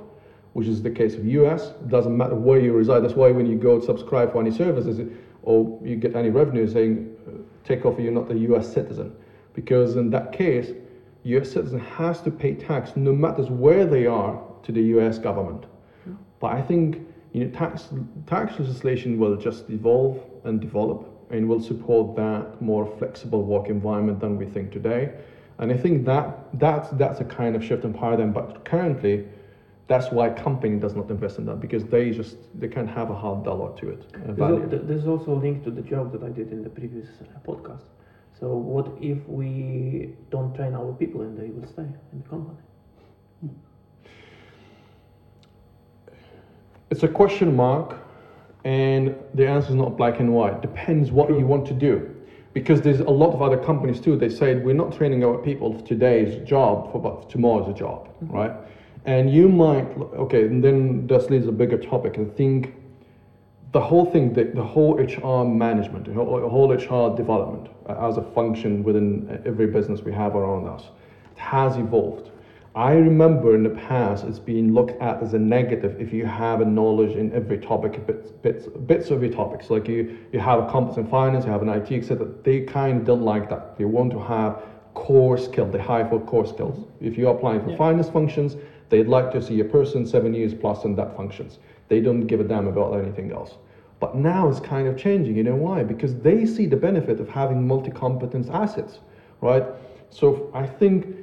which 0.54 0.68
is 0.68 0.82
the 0.82 0.90
case 0.90 1.14
of 1.14 1.26
US, 1.28 1.70
doesn't 1.90 2.16
matter 2.16 2.34
where 2.34 2.60
you 2.60 2.74
reside. 2.74 3.02
That's 3.02 3.14
why 3.14 3.32
when 3.32 3.46
you 3.46 3.56
go 3.56 3.80
subscribe 3.80 4.32
for 4.32 4.42
any 4.42 4.52
services 4.52 5.00
or 5.44 5.80
you 5.84 5.96
get 5.96 6.16
any 6.16 6.30
revenue 6.30 6.68
saying 6.68 7.16
take 7.64 7.86
off 7.86 8.00
you're 8.00 8.12
not 8.12 8.32
a 8.32 8.38
US 8.52 8.74
citizen, 8.74 9.16
because 9.54 9.96
in 9.96 10.10
that 10.10 10.32
case, 10.32 10.72
US 11.36 11.52
citizen 11.52 11.80
has 11.80 12.22
to 12.22 12.32
pay 12.32 12.54
tax 12.54 12.96
no 12.96 13.14
matter 13.14 13.44
where 13.44 13.86
they 13.86 14.06
are 14.06 14.42
to 14.64 14.72
the 14.72 14.82
US 14.96 15.18
government. 15.18 15.66
But 16.40 16.54
I 16.54 16.62
think 16.62 17.06
you 17.34 17.46
know, 17.46 17.52
tax, 17.52 17.90
tax 18.26 18.60
legislation 18.60 19.20
will 19.20 19.36
just 19.36 19.70
evolve 19.70 20.20
and 20.44 20.62
develop 20.62 21.00
and 21.30 21.48
will 21.50 21.60
support 21.62 22.16
that 22.16 22.62
more 22.62 22.86
flexible 22.98 23.44
work 23.44 23.68
environment 23.68 24.20
than 24.20 24.38
we 24.38 24.46
think 24.46 24.72
today. 24.72 25.14
And 25.60 25.72
I 25.72 25.78
think 25.78 26.06
that 26.06 26.48
that's 26.60 26.90
that's 26.92 27.20
a 27.20 27.26
kind 27.26 27.56
of 27.56 27.64
shift 27.64 27.84
in 27.84 27.94
paradigm. 27.94 28.32
But 28.32 28.64
currently, 28.64 29.26
that's 29.88 30.12
why 30.12 30.30
company 30.30 30.80
does 30.80 30.96
not 30.96 31.10
invest 31.10 31.40
in 31.40 31.46
that 31.46 31.60
because 31.60 31.84
they 31.86 32.12
just 32.12 32.38
they 32.60 32.68
can't 32.68 32.90
have 32.90 33.10
a 33.10 33.16
hard 33.16 33.44
dollar 33.44 33.76
to 33.80 33.90
it. 33.90 34.02
There's, 34.70 34.88
there's 34.88 35.08
also 35.08 35.32
a 35.34 35.40
link 35.46 35.64
to 35.64 35.72
the 35.72 35.82
joke 35.82 36.12
that 36.12 36.24
I 36.24 36.30
did 36.30 36.52
in 36.52 36.64
the 36.64 36.70
previous 36.70 37.08
uh, 37.22 37.40
podcast. 37.50 37.86
So 38.40 38.56
what 38.56 38.92
if 39.02 39.18
we 39.28 40.14
don't 40.30 40.54
train 40.54 40.76
our 40.76 40.94
people 40.94 41.22
and 41.22 41.38
they 41.38 41.50
will 41.50 41.68
stay 41.68 41.84
in 41.84 42.22
the 42.22 42.30
company? 42.30 42.58
It's 46.90 47.04
a 47.04 47.08
question 47.08 47.56
mark, 47.56 47.98
and 48.64 49.16
the 49.34 49.46
answer 49.48 49.70
is 49.70 49.76
not 49.76 49.98
black 49.98 50.20
and 50.20 50.34
white. 50.34 50.62
Depends 50.62 51.12
what 51.12 51.30
you 51.30 51.46
want 51.46 51.66
to 51.68 51.74
do. 51.74 52.14
Because 52.54 52.82
there's 52.82 53.02
a 53.02 53.10
lot 53.10 53.34
of 53.34 53.42
other 53.42 53.58
companies 53.58 54.00
too, 54.00 54.16
they 54.16 54.30
say 54.30 54.56
we're 54.56 54.74
not 54.74 54.96
training 54.96 55.24
our 55.24 55.38
people 55.38 55.78
for 55.78 55.86
today's 55.86 56.48
job, 56.48 56.92
for 56.92 57.02
but 57.02 57.30
tomorrow's 57.30 57.78
job, 57.78 58.08
mm-hmm. 58.08 58.34
right? 58.34 58.52
And 59.06 59.32
you 59.32 59.50
might, 59.50 59.86
okay, 60.16 60.44
and 60.44 60.64
then 60.64 61.08
this 61.08 61.30
leads 61.30 61.48
a 61.48 61.52
bigger 61.52 61.78
topic. 61.78 62.18
and 62.18 62.36
think 62.36 62.74
the 63.72 63.82
whole 63.82 64.06
thing, 64.06 64.34
the, 64.34 64.46
the 64.46 64.64
whole 64.64 64.96
HR 64.96 65.46
management, 65.46 66.06
the 66.06 66.14
whole, 66.14 66.72
HR 66.72 67.16
development 67.16 67.70
uh, 67.88 68.08
as 68.08 68.18
a 68.18 68.22
function 68.22 68.84
within 68.84 69.42
every 69.46 69.68
business 69.68 70.02
we 70.02 70.14
have 70.14 70.36
around 70.36 70.68
us 70.68 70.86
has 71.36 71.78
evolved. 71.78 72.32
I 72.76 72.94
remember 72.94 73.56
in 73.56 73.64
the 73.64 73.72
past 73.72 74.24
it's 74.24 74.40
been 74.40 74.74
looked 74.74 75.02
at 75.02 75.22
as 75.22 75.34
a 75.34 75.40
negative 75.40 76.00
if 76.00 76.14
you 76.14 76.26
have 76.28 76.62
a 76.62 76.66
knowledge 76.66 77.16
in 77.16 77.34
every 77.34 77.58
topic, 77.58 78.06
bits, 78.06 78.30
bits, 78.30 78.68
bits 78.68 79.08
of 79.08 79.14
every 79.14 79.32
topic. 79.32 79.64
So 79.64 79.74
like 79.74 79.88
you, 79.88 80.18
you 80.32 80.40
have 80.40 80.60
a 80.60 80.70
competence 80.70 80.98
in 80.98 81.08
finance, 81.08 81.46
you 81.46 81.52
have 81.52 81.64
an 81.64 81.70
IT, 81.70 81.92
etc. 81.92 82.28
They 82.44 82.62
kind 82.62 83.00
of 83.00 83.06
don't 83.06 83.24
like 83.24 83.50
that. 83.50 83.78
They 83.78 83.86
want 83.86 84.12
to 84.12 84.20
have 84.20 84.62
core 84.94 85.38
skill. 85.38 85.66
They 85.66 85.80
hire 85.80 86.08
for 86.08 86.20
core 86.20 86.46
skills. 86.46 86.88
If 87.02 87.18
you're 87.18 87.36
applying 87.36 87.64
for 87.64 87.72
yeah. 87.72 87.78
finance 87.78 88.10
functions, 88.10 88.56
they'd 88.90 89.08
like 89.08 89.32
to 89.32 89.42
see 89.42 89.60
a 89.60 89.66
person 89.66 90.06
seven 90.06 90.34
years 90.34 90.54
plus 90.54 90.86
in 90.86 90.96
that 90.96 91.16
functions. 91.16 91.58
They 91.90 92.00
don't 92.02 92.28
give 92.28 92.40
a 92.40 92.44
damn 92.44 92.68
about 92.68 92.94
anything 93.00 93.32
else. 93.32 93.56
But 94.00 94.16
now 94.16 94.50
it's 94.50 94.60
kind 94.60 94.88
of 94.88 94.98
changing. 94.98 95.36
You 95.36 95.44
know 95.44 95.56
why? 95.56 95.84
Because 95.84 96.16
they 96.16 96.46
see 96.46 96.68
the 96.68 96.78
benefit 96.78 97.20
of 97.20 97.28
having 97.30 97.66
multi-competence 97.66 98.50
assets, 98.50 99.00
right? 99.42 99.66
So 100.10 100.52
I 100.54 100.66
think 100.66 101.16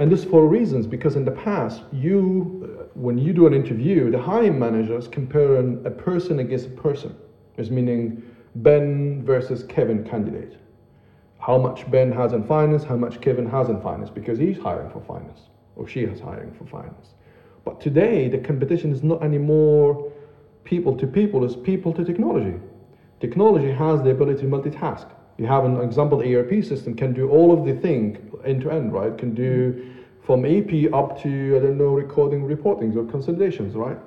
and 0.00 0.10
this 0.10 0.24
for 0.24 0.46
reasons 0.46 0.86
because 0.86 1.14
in 1.14 1.26
the 1.26 1.30
past, 1.30 1.82
you, 1.92 2.78
uh, 2.80 2.84
when 2.94 3.18
you 3.18 3.34
do 3.34 3.46
an 3.46 3.52
interview, 3.52 4.10
the 4.10 4.18
hiring 4.18 4.58
managers 4.58 5.06
compare 5.06 5.56
a 5.56 5.90
person 5.90 6.38
against 6.38 6.68
a 6.68 6.70
person. 6.70 7.14
It's 7.58 7.68
meaning 7.68 8.22
Ben 8.54 9.22
versus 9.22 9.62
Kevin 9.64 10.02
candidate. 10.02 10.56
How 11.38 11.58
much 11.58 11.90
Ben 11.90 12.10
has 12.12 12.32
in 12.32 12.44
finance, 12.44 12.82
how 12.82 12.96
much 12.96 13.20
Kevin 13.20 13.44
has 13.50 13.68
in 13.68 13.78
finance, 13.82 14.08
because 14.08 14.38
he's 14.38 14.56
hiring 14.56 14.90
for 14.90 15.02
finance 15.02 15.40
or 15.76 15.86
she 15.86 16.00
is 16.00 16.18
hiring 16.18 16.52
for 16.52 16.64
finance. 16.64 17.08
But 17.64 17.80
today, 17.80 18.28
the 18.28 18.38
competition 18.38 18.92
is 18.92 19.02
not 19.02 19.22
anymore 19.22 20.12
people 20.64 20.96
to 20.96 21.06
people, 21.06 21.44
it's 21.44 21.56
people 21.56 21.92
to 21.94 22.04
technology. 22.04 22.58
Technology 23.20 23.70
has 23.70 24.02
the 24.02 24.10
ability 24.10 24.40
to 24.42 24.46
multitask. 24.46 25.10
You 25.36 25.46
have 25.46 25.64
an 25.64 25.80
example 25.80 26.22
ERP 26.22 26.64
system 26.64 26.94
can 26.94 27.12
do 27.12 27.28
all 27.28 27.52
of 27.52 27.66
the 27.66 27.74
thing 27.74 28.30
end 28.44 28.62
to 28.62 28.70
end, 28.70 28.92
right? 28.92 29.16
Can 29.16 29.34
do 29.34 29.92
from 30.22 30.44
AP 30.44 30.92
up 30.92 31.20
to, 31.22 31.56
I 31.56 31.60
don't 31.60 31.78
know, 31.78 31.92
recording 31.92 32.46
reportings 32.46 32.96
or 32.96 33.04
consolidations, 33.04 33.74
right? 33.74 33.98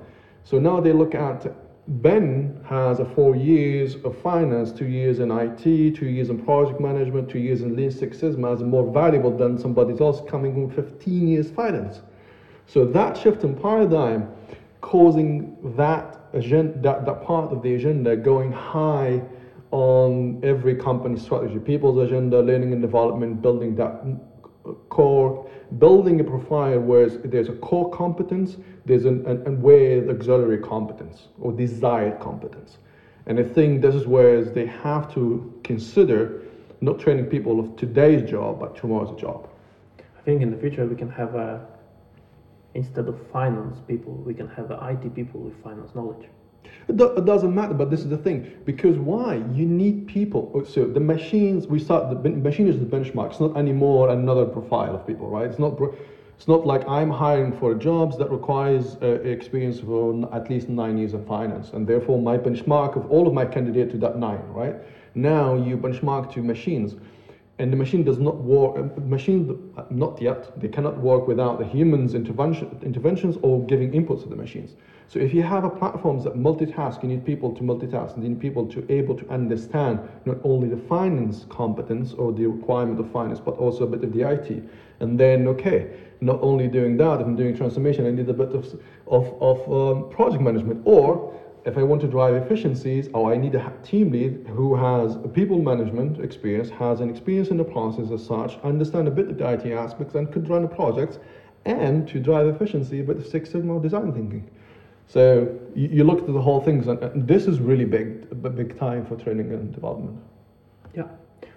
So 0.44 0.58
now 0.58 0.80
they 0.80 0.92
look 0.92 1.14
at 1.14 1.46
Ben 1.86 2.60
has 2.64 2.98
a 2.98 3.04
four 3.04 3.36
years 3.36 3.96
of 4.04 4.16
finance, 4.22 4.72
two 4.72 4.86
years 4.86 5.18
in 5.18 5.30
IT, 5.30 5.62
two 5.94 6.06
years 6.06 6.30
in 6.30 6.42
project 6.42 6.80
management, 6.80 7.28
two 7.28 7.38
years 7.38 7.60
in 7.60 7.76
Lean 7.76 7.90
Six 7.90 8.18
Sigma 8.20 8.52
as 8.52 8.62
more 8.62 8.90
valuable 8.90 9.36
than 9.36 9.58
somebody 9.58 9.94
else 10.00 10.22
coming 10.26 10.66
with 10.66 10.74
15 10.74 11.28
years 11.28 11.50
finance. 11.50 12.00
So 12.66 12.84
that 12.84 13.16
shift 13.16 13.44
in 13.44 13.54
paradigm 13.54 14.28
causing 14.80 15.56
that 15.76 16.20
agenda, 16.32 16.78
that, 16.80 17.06
that 17.06 17.22
part 17.22 17.52
of 17.52 17.62
the 17.62 17.74
agenda 17.74 18.16
going 18.16 18.52
high 18.52 19.22
on 19.70 20.40
every 20.44 20.74
company 20.74 21.18
strategy, 21.18 21.58
people's 21.58 21.98
agenda, 21.98 22.40
learning 22.40 22.72
and 22.72 22.80
development, 22.80 23.42
building 23.42 23.74
that 23.76 24.04
core, 24.88 25.48
building 25.78 26.20
a 26.20 26.24
profile 26.24 26.78
where 26.80 27.08
there's 27.08 27.48
a 27.48 27.54
core 27.54 27.90
competence, 27.90 28.56
there's 28.86 29.04
an, 29.04 29.26
an, 29.26 29.42
an 29.46 29.60
where 29.60 30.08
auxiliary 30.08 30.58
competence 30.58 31.28
or 31.40 31.52
desired 31.52 32.20
competence. 32.20 32.78
And 33.26 33.38
I 33.38 33.42
think 33.42 33.80
this 33.80 33.94
is 33.94 34.06
where 34.06 34.44
they 34.44 34.66
have 34.66 35.12
to 35.14 35.52
consider 35.64 36.42
not 36.80 36.98
training 36.98 37.26
people 37.26 37.58
of 37.58 37.76
today's 37.76 38.28
job, 38.28 38.60
but 38.60 38.76
tomorrow's 38.76 39.18
job. 39.20 39.48
I 39.98 40.22
think 40.24 40.42
in 40.42 40.50
the 40.50 40.56
future 40.56 40.84
we 40.86 40.96
can 40.96 41.10
have 41.10 41.34
a, 41.34 41.66
instead 42.74 43.08
of 43.08 43.16
finance 43.32 43.80
people, 43.86 44.12
we 44.12 44.34
can 44.34 44.48
have 44.48 44.70
IT 44.70 45.14
people 45.14 45.40
with 45.40 45.54
finance 45.62 45.94
knowledge. 45.94 46.26
It, 46.88 46.96
do, 46.96 47.06
it, 47.16 47.24
doesn't 47.24 47.54
matter, 47.54 47.74
but 47.74 47.90
this 47.90 48.00
is 48.00 48.08
the 48.08 48.16
thing. 48.16 48.50
Because 48.64 48.98
why? 48.98 49.36
You 49.52 49.64
need 49.64 50.06
people. 50.06 50.50
Oh, 50.54 50.64
so 50.64 50.86
the 50.86 51.00
machines, 51.00 51.66
we 51.66 51.78
start, 51.78 52.22
the 52.22 52.30
machine 52.30 52.66
is 52.66 52.78
the 52.78 52.84
benchmark. 52.84 53.30
It's 53.30 53.40
not 53.40 53.56
anymore 53.56 54.10
another 54.10 54.44
profile 54.44 54.94
of 54.94 55.06
people, 55.06 55.28
right? 55.28 55.48
It's 55.48 55.58
not, 55.58 55.78
it's 56.36 56.48
not 56.48 56.66
like 56.66 56.86
I'm 56.88 57.10
hiring 57.10 57.52
for 57.52 57.74
jobs 57.74 58.18
that 58.18 58.30
requires 58.30 58.96
uh, 59.00 59.06
experience 59.22 59.80
for 59.80 60.28
at 60.34 60.50
least 60.50 60.68
nine 60.68 60.98
years 60.98 61.14
in 61.14 61.24
finance. 61.24 61.70
And 61.72 61.86
therefore 61.86 62.20
my 62.20 62.36
benchmark 62.36 62.96
of 62.96 63.10
all 63.10 63.26
of 63.26 63.32
my 63.32 63.44
candidates 63.46 63.92
to 63.92 63.98
that 63.98 64.18
nine, 64.18 64.42
right? 64.48 64.74
Now 65.14 65.54
you 65.54 65.76
benchmark 65.76 66.32
to 66.32 66.42
machines. 66.42 66.96
And 67.58 67.72
the 67.72 67.76
machine 67.76 68.02
does 68.02 68.18
not 68.18 68.36
work, 68.36 68.76
uh, 68.76 69.00
machine, 69.00 69.72
uh, 69.76 69.84
not 69.88 70.20
yet, 70.20 70.58
they 70.60 70.66
cannot 70.66 70.98
work 70.98 71.28
without 71.28 71.60
the 71.60 71.64
humans' 71.64 72.14
intervention, 72.14 72.76
interventions 72.82 73.36
or 73.42 73.64
giving 73.66 73.92
inputs 73.92 74.24
to 74.24 74.28
the 74.28 74.34
machines. 74.34 74.74
So 75.06 75.20
if 75.20 75.32
you 75.32 75.42
have 75.42 75.62
a 75.62 75.70
platform 75.70 76.20
that 76.24 76.34
multitask, 76.34 77.02
you 77.02 77.08
need 77.08 77.24
people 77.24 77.52
to 77.54 77.62
multitask, 77.62 78.14
and 78.14 78.24
you 78.24 78.30
need 78.30 78.40
people 78.40 78.66
to 78.66 78.84
able 78.90 79.14
to 79.14 79.28
understand 79.30 80.00
not 80.24 80.38
only 80.42 80.68
the 80.68 80.78
finance 80.88 81.46
competence 81.48 82.12
or 82.14 82.32
the 82.32 82.46
requirement 82.46 82.98
of 82.98 83.10
finance, 83.12 83.38
but 83.38 83.56
also 83.58 83.84
a 83.84 83.86
bit 83.86 84.02
of 84.02 84.12
the 84.12 84.28
IT. 84.28 84.62
And 84.98 85.20
then, 85.20 85.46
okay, 85.46 85.90
not 86.20 86.40
only 86.42 86.66
doing 86.66 86.96
that, 86.96 87.20
if 87.20 87.26
I'm 87.26 87.36
doing 87.36 87.56
transformation, 87.56 88.06
I 88.06 88.10
need 88.10 88.28
a 88.28 88.32
bit 88.32 88.52
of, 88.52 88.80
of, 89.06 89.40
of 89.40 89.72
um, 89.72 90.10
project 90.10 90.42
management. 90.42 90.82
Or 90.84 91.32
if 91.64 91.78
I 91.78 91.82
want 91.82 92.02
to 92.02 92.08
drive 92.08 92.34
efficiencies, 92.34 93.08
or 93.14 93.32
I 93.32 93.36
need 93.36 93.54
a 93.54 93.72
team 93.82 94.10
lead 94.12 94.46
who 94.48 94.74
has 94.74 95.16
people 95.32 95.58
management 95.58 96.20
experience, 96.20 96.68
has 96.70 97.00
an 97.00 97.08
experience 97.08 97.48
in 97.48 97.56
the 97.56 97.64
process 97.64 98.10
as 98.10 98.24
such, 98.24 98.58
understand 98.62 99.08
a 99.08 99.10
bit 99.10 99.30
of 99.30 99.38
the 99.38 99.48
IT 99.48 99.66
aspects, 99.72 100.14
and 100.14 100.30
could 100.30 100.48
run 100.48 100.62
the 100.62 100.68
projects, 100.68 101.18
and 101.64 102.06
to 102.08 102.20
drive 102.20 102.46
efficiency, 102.48 103.00
with 103.00 103.26
Six 103.30 103.50
Sigma 103.50 103.80
design 103.80 104.12
thinking. 104.12 104.48
So 105.06 105.58
you, 105.74 105.88
you 105.88 106.04
look 106.04 106.20
at 106.20 106.26
the 106.26 106.40
whole 106.40 106.60
things, 106.60 106.86
and 106.86 107.26
this 107.26 107.46
is 107.46 107.60
really 107.60 107.86
big, 107.86 108.42
big 108.42 108.78
time 108.78 109.06
for 109.06 109.16
training 109.16 109.52
and 109.52 109.72
development. 109.72 110.18
Yeah. 110.94 111.08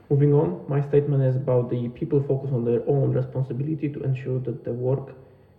Moving 0.09 0.33
on, 0.33 0.63
my 0.69 0.81
statement 0.81 1.21
is 1.23 1.35
about 1.35 1.69
the 1.69 1.89
people 1.89 2.23
focus 2.23 2.51
on 2.53 2.63
their 2.63 2.81
own 2.87 3.11
responsibility 3.11 3.89
to 3.89 4.01
ensure 4.03 4.39
that 4.39 4.63
the 4.63 4.71
work 4.71 5.13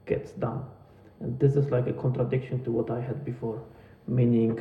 gets 0.06 0.30
done. 0.32 0.64
And 1.20 1.38
this 1.38 1.54
is 1.54 1.70
like 1.70 1.86
a 1.86 1.92
contradiction 1.92 2.64
to 2.64 2.70
what 2.70 2.90
I 2.90 3.00
had 3.00 3.26
before, 3.26 3.62
meaning 4.08 4.58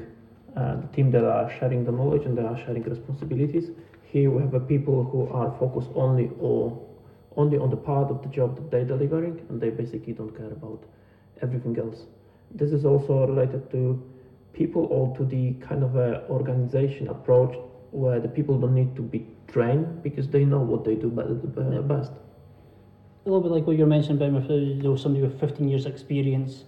uh, 0.55 0.75
the 0.75 0.87
team 0.87 1.11
that 1.11 1.23
are 1.25 1.49
sharing 1.49 1.85
the 1.85 1.91
knowledge 1.91 2.25
and 2.25 2.37
they 2.37 2.43
are 2.43 2.57
sharing 2.57 2.83
responsibilities. 2.83 3.71
Here 4.03 4.29
we 4.31 4.41
have 4.41 4.53
a 4.53 4.59
people 4.59 5.03
who 5.03 5.27
are 5.27 5.51
focused 5.59 5.89
only 5.95 6.31
or 6.39 6.77
only 7.35 7.57
on 7.57 7.69
the 7.69 7.77
part 7.77 8.09
of 8.11 8.21
the 8.23 8.29
job 8.29 8.55
that 8.55 8.71
they're 8.71 8.85
delivering, 8.85 9.39
and 9.49 9.61
they 9.61 9.69
basically 9.69 10.13
don't 10.13 10.35
care 10.35 10.51
about 10.51 10.83
everything 11.41 11.77
else. 11.77 12.05
This 12.51 12.71
is 12.71 12.85
also 12.85 13.27
related 13.27 13.69
to 13.71 13.99
people 14.53 14.85
or 14.89 15.15
to 15.17 15.25
the 15.25 15.53
kind 15.59 15.83
of 15.83 15.95
a 15.95 16.23
organization 16.29 17.07
approach 17.09 17.55
where 17.91 18.19
the 18.19 18.27
people 18.27 18.57
don't 18.57 18.73
need 18.73 18.95
to 18.95 19.03
be 19.03 19.23
trained 19.47 20.01
because 20.01 20.27
they 20.27 20.43
know 20.45 20.61
what 20.61 20.83
they 20.83 20.95
do 20.95 21.09
better 21.09 21.37
uh, 21.57 21.69
Yeah. 21.71 21.81
best. 21.81 22.11
A 23.25 23.29
little 23.29 23.41
bit 23.41 23.51
like 23.51 23.67
what 23.67 23.75
you're 23.77 23.85
mentioning 23.87 24.17
about 24.21 24.43
if 24.43 24.49
you 24.49 24.81
know, 24.81 24.93
uh, 24.93 24.95
somebody 24.95 25.21
with 25.21 25.39
15 25.39 25.67
years 25.67 25.85
experience 25.85 26.65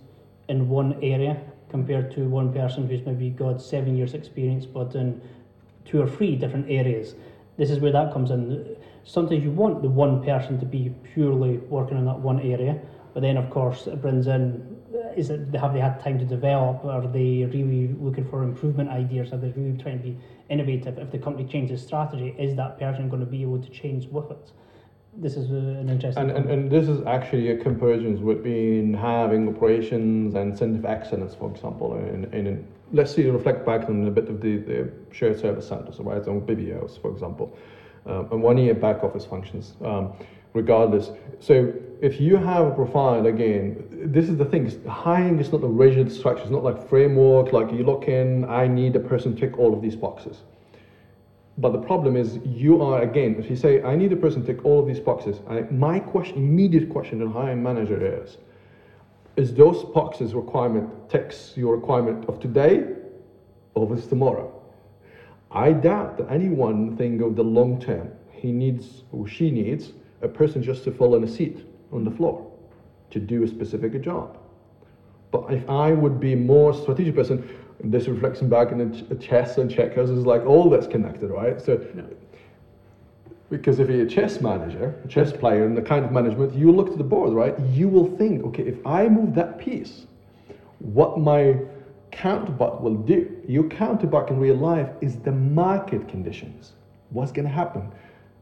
in 0.49 0.67
one 0.67 1.01
area 1.01 1.41
compared 1.69 2.11
to 2.15 2.27
one 2.27 2.51
person 2.51 2.87
who's 2.87 3.05
maybe 3.05 3.29
got 3.29 3.61
seven 3.61 3.95
years 3.95 4.13
experience 4.13 4.65
but 4.65 4.95
in 4.95 5.21
two 5.85 6.01
or 6.01 6.07
three 6.07 6.35
different 6.35 6.69
areas. 6.69 7.15
This 7.57 7.69
is 7.69 7.79
where 7.79 7.91
that 7.91 8.13
comes 8.13 8.31
in. 8.31 8.75
Sometimes 9.03 9.43
you 9.43 9.51
want 9.51 9.81
the 9.81 9.89
one 9.89 10.23
person 10.23 10.59
to 10.59 10.65
be 10.65 10.93
purely 11.13 11.57
working 11.57 11.97
in 11.97 12.05
that 12.05 12.19
one 12.19 12.39
area, 12.39 12.79
but 13.13 13.21
then 13.21 13.37
of 13.37 13.49
course 13.49 13.87
it 13.87 14.01
brings 14.01 14.27
in 14.27 14.77
is 15.15 15.29
it 15.29 15.53
have 15.55 15.73
they 15.73 15.79
had 15.79 15.99
time 15.99 16.17
to 16.19 16.25
develop? 16.25 16.83
Are 16.85 17.05
they 17.07 17.45
really 17.45 17.95
looking 17.99 18.27
for 18.29 18.43
improvement 18.43 18.89
ideas? 18.89 19.31
Are 19.33 19.37
they 19.37 19.49
really 19.49 19.77
trying 19.77 19.99
to 19.99 20.03
be 20.03 20.17
innovative? 20.49 20.97
If 20.97 21.11
the 21.11 21.19
company 21.19 21.47
changes 21.47 21.85
strategy, 21.85 22.35
is 22.39 22.55
that 22.55 22.79
person 22.79 23.09
going 23.09 23.19
to 23.19 23.25
be 23.25 23.41
able 23.41 23.61
to 23.61 23.69
change 23.69 24.07
with 24.07 24.31
it? 24.31 24.51
This 25.17 25.35
is 25.35 25.49
an 25.49 25.89
interesting. 25.89 26.29
And, 26.29 26.31
and, 26.31 26.49
and 26.49 26.71
this 26.71 26.87
is 26.87 27.05
actually 27.05 27.51
a 27.51 27.57
convergence 27.57 28.19
between 28.19 28.93
having 28.93 29.49
operations 29.49 30.35
and 30.35 30.57
center 30.57 30.77
of 30.77 30.85
excellence, 30.85 31.35
for 31.35 31.51
example. 31.51 31.93
And, 31.93 32.25
and 32.33 32.65
let's 32.93 33.13
see, 33.13 33.29
reflect 33.29 33.65
back 33.65 33.89
on 33.89 34.07
a 34.07 34.11
bit 34.11 34.29
of 34.29 34.39
the, 34.39 34.57
the 34.57 34.91
shared 35.11 35.39
service 35.39 35.67
centers, 35.67 35.99
right? 35.99 36.25
On 36.27 36.41
BPOs, 36.41 37.01
for 37.01 37.11
example, 37.11 37.57
um, 38.05 38.29
and 38.31 38.41
one 38.41 38.57
year 38.57 38.73
back 38.73 39.03
office 39.03 39.25
functions. 39.25 39.73
Um, 39.83 40.13
regardless. 40.53 41.11
So 41.39 41.73
if 42.01 42.19
you 42.19 42.37
have 42.37 42.67
a 42.67 42.71
profile, 42.71 43.25
again, 43.27 43.85
this 43.91 44.29
is 44.29 44.37
the 44.37 44.45
thing, 44.45 44.71
hiring 44.87 45.39
is 45.39 45.51
not 45.51 45.63
a 45.63 45.67
rigid 45.67 46.11
structure, 46.11 46.43
it's 46.43 46.51
not 46.51 46.63
like 46.63 46.87
framework, 46.87 47.53
like 47.53 47.71
you 47.71 47.83
look 47.83 48.07
in, 48.07 48.45
I 48.45 48.67
need 48.67 48.95
a 48.95 48.99
person 48.99 49.35
to 49.35 49.39
tick 49.39 49.59
all 49.59 49.73
of 49.73 49.81
these 49.81 49.95
boxes. 49.95 50.41
But 51.59 51.73
the 51.73 51.79
problem 51.79 52.15
is 52.15 52.39
you 52.45 52.81
are, 52.81 53.01
again, 53.01 53.35
if 53.37 53.49
you 53.49 53.57
say, 53.57 53.83
I 53.83 53.93
need 53.93 54.13
a 54.13 54.15
person 54.15 54.41
to 54.45 54.53
tick 54.53 54.63
all 54.63 54.79
of 54.79 54.87
these 54.87 54.99
boxes, 54.99 55.41
I, 55.45 55.61
my 55.69 55.99
question, 55.99 56.37
immediate 56.37 56.89
question 56.89 57.19
to 57.19 57.25
the 57.25 57.31
hiring 57.31 57.61
manager 57.61 58.23
is, 58.23 58.37
is 59.35 59.53
those 59.53 59.83
boxes 59.83 60.33
requirement 60.33 61.09
ticks 61.09 61.53
your 61.57 61.75
requirement 61.75 62.29
of 62.29 62.39
today 62.39 62.87
or 63.73 63.91
of 63.91 64.09
tomorrow? 64.09 64.53
I 65.51 65.73
doubt 65.73 66.17
that 66.17 66.31
anyone 66.31 66.95
think 66.95 67.21
of 67.21 67.35
the 67.35 67.43
long 67.43 67.81
term. 67.81 68.09
He 68.31 68.53
needs 68.53 69.03
or 69.11 69.27
she 69.27 69.51
needs 69.51 69.91
a 70.21 70.29
person 70.29 70.63
just 70.63 70.85
to 70.85 70.91
fill 70.91 71.15
in 71.15 71.25
a 71.25 71.27
seat 71.27 71.65
on 71.91 72.05
the 72.05 72.11
floor 72.11 72.49
to 73.09 73.19
do 73.19 73.43
a 73.43 73.47
specific 73.47 74.01
job. 74.01 74.37
But 75.31 75.51
if 75.51 75.69
I 75.69 75.91
would 75.91 76.21
be 76.21 76.35
more 76.35 76.73
strategic 76.73 77.15
person, 77.15 77.49
this 77.83 78.07
reflection 78.07 78.49
back 78.49 78.71
in 78.71 79.05
the 79.07 79.15
chess 79.15 79.57
and 79.57 79.69
checkers 79.71 80.09
is 80.09 80.25
like 80.25 80.45
all 80.45 80.69
that's 80.69 80.87
connected, 80.87 81.29
right? 81.29 81.61
So, 81.61 81.81
Yeah. 81.95 82.03
because 83.49 83.79
if 83.79 83.89
you're 83.89 84.03
a 84.03 84.09
chess 84.09 84.41
manager, 84.41 84.95
a 85.03 85.07
chess 85.07 85.31
player, 85.31 85.65
and 85.65 85.75
the 85.75 85.81
kind 85.81 86.05
of 86.05 86.11
management, 86.11 86.53
you 86.53 86.71
look 86.71 86.91
to 86.91 86.97
the 86.97 87.03
board, 87.03 87.33
right? 87.33 87.57
You 87.73 87.87
will 87.87 88.05
think, 88.05 88.43
okay, 88.45 88.63
if 88.63 88.85
I 88.85 89.07
move 89.07 89.33
that 89.35 89.57
piece, 89.57 90.05
what 90.79 91.19
my 91.19 91.55
counterpart 92.11 92.81
will 92.81 92.95
do. 92.95 93.29
Your 93.47 93.65
counterpart 93.65 94.29
in 94.29 94.39
real 94.39 94.55
life 94.55 94.89
is 95.01 95.17
the 95.17 95.31
market 95.31 96.07
conditions. 96.07 96.73
What's 97.11 97.31
going 97.31 97.47
to 97.47 97.53
happen? 97.53 97.89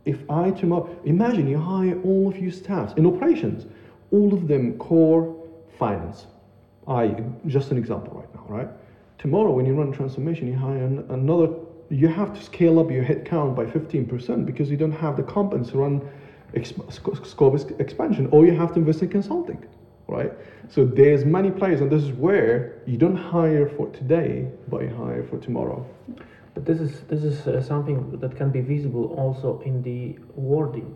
If 0.05 0.29
I 0.29 0.51
tomorrow, 0.51 0.89
imagine 1.03 1.47
you 1.47 1.57
hire 1.57 1.99
all 2.03 2.27
of 2.27 2.37
your 2.37 2.51
staffs 2.51 2.93
in 2.93 3.05
operations, 3.05 3.65
all 4.11 4.33
of 4.33 4.47
them 4.47 4.77
core 4.77 5.35
finance. 5.77 6.27
I 6.87 7.15
just 7.45 7.71
an 7.71 7.77
example 7.77 8.13
right 8.13 8.33
now, 8.33 8.45
right? 8.47 8.69
Tomorrow, 9.17 9.51
when 9.51 9.65
you 9.65 9.73
run 9.73 9.91
transformation, 9.91 10.47
you 10.47 10.55
hire 10.55 10.83
an, 10.83 11.03
another. 11.09 11.49
You 11.89 12.07
have 12.07 12.33
to 12.33 12.43
scale 12.43 12.79
up 12.79 12.91
your 12.91 13.03
headcount 13.03 13.55
by 13.55 13.65
15% 13.65 14.45
because 14.45 14.69
you 14.69 14.77
don't 14.77 14.91
have 14.91 15.15
the 15.15 15.23
competence 15.23 15.69
to 15.71 15.77
run 15.77 16.01
exp- 16.53 17.25
scope 17.25 17.53
ex- 17.53 17.65
expansion, 17.79 18.27
or 18.31 18.45
you 18.45 18.51
have 18.53 18.73
to 18.73 18.79
invest 18.79 19.01
in 19.01 19.09
consulting, 19.09 19.63
right? 20.07 20.31
So 20.69 20.83
there's 20.83 21.25
many 21.25 21.49
players, 21.49 21.81
and 21.81 21.89
this 21.89 22.03
is 22.03 22.11
where 22.11 22.81
you 22.85 22.97
don't 22.97 23.15
hire 23.15 23.65
for 23.65 23.87
today, 23.87 24.47
but 24.67 24.83
you 24.83 24.89
hire 24.89 25.23
for 25.23 25.37
tomorrow. 25.37 25.85
But 26.53 26.65
this 26.65 26.79
is 26.79 27.01
this 27.07 27.23
is 27.23 27.47
uh, 27.47 27.61
something 27.61 28.19
that 28.19 28.35
can 28.35 28.51
be 28.51 28.61
visible 28.61 29.05
also 29.17 29.61
in 29.65 29.81
the 29.81 30.17
wording, 30.35 30.95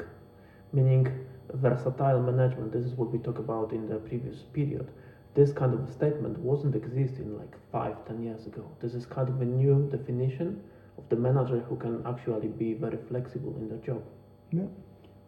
meaning 0.73 1.07
versatile 1.53 2.19
management. 2.19 2.71
This 2.71 2.85
is 2.85 2.93
what 2.95 3.11
we 3.11 3.19
talked 3.19 3.39
about 3.39 3.71
in 3.71 3.87
the 3.87 3.97
previous 3.99 4.43
period. 4.53 4.87
This 5.33 5.53
kind 5.53 5.73
of 5.73 5.87
a 5.87 5.91
statement 5.91 6.37
wasn't 6.39 6.75
existing 6.75 7.37
like 7.37 7.55
five, 7.71 7.95
ten 8.05 8.21
years 8.21 8.47
ago. 8.47 8.69
This 8.81 8.93
is 8.93 9.05
kind 9.05 9.29
of 9.29 9.39
a 9.41 9.45
new 9.45 9.89
definition 9.89 10.61
of 10.97 11.07
the 11.09 11.15
manager 11.15 11.59
who 11.69 11.77
can 11.77 12.03
actually 12.05 12.49
be 12.49 12.73
very 12.73 12.97
flexible 13.07 13.55
in 13.57 13.69
their 13.69 13.77
job. 13.77 14.03
Yeah. 14.51 14.65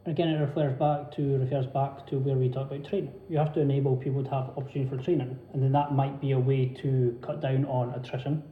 Again, 0.05 0.27
it 0.27 0.39
refers 0.41 0.77
back 0.77 1.11
to 1.15 1.37
refers 1.37 1.65
back 1.67 2.05
to 2.07 2.19
where 2.19 2.35
we 2.35 2.49
talk 2.49 2.69
about 2.69 2.83
training. 2.83 3.13
You 3.29 3.37
have 3.37 3.53
to 3.53 3.61
enable 3.61 3.95
people 3.95 4.21
to 4.23 4.29
have 4.29 4.49
opportunity 4.57 4.89
for 4.89 5.01
training, 5.01 5.39
and 5.53 5.63
then 5.63 5.71
that 5.71 5.93
might 5.93 6.19
be 6.19 6.31
a 6.31 6.39
way 6.39 6.65
to 6.81 7.17
cut 7.21 7.39
down 7.39 7.63
on 7.65 7.93
attrition. 7.93 8.43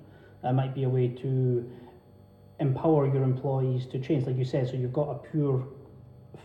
That 0.43 0.55
might 0.55 0.73
be 0.73 0.83
a 0.83 0.89
way 0.89 1.09
to 1.09 1.69
empower 2.59 3.05
your 3.13 3.23
employees 3.23 3.85
to 3.87 3.99
change, 3.99 4.25
like 4.25 4.37
you 4.37 4.45
said. 4.45 4.69
So 4.69 4.75
you've 4.75 4.93
got 4.93 5.09
a 5.09 5.15
pure 5.15 5.67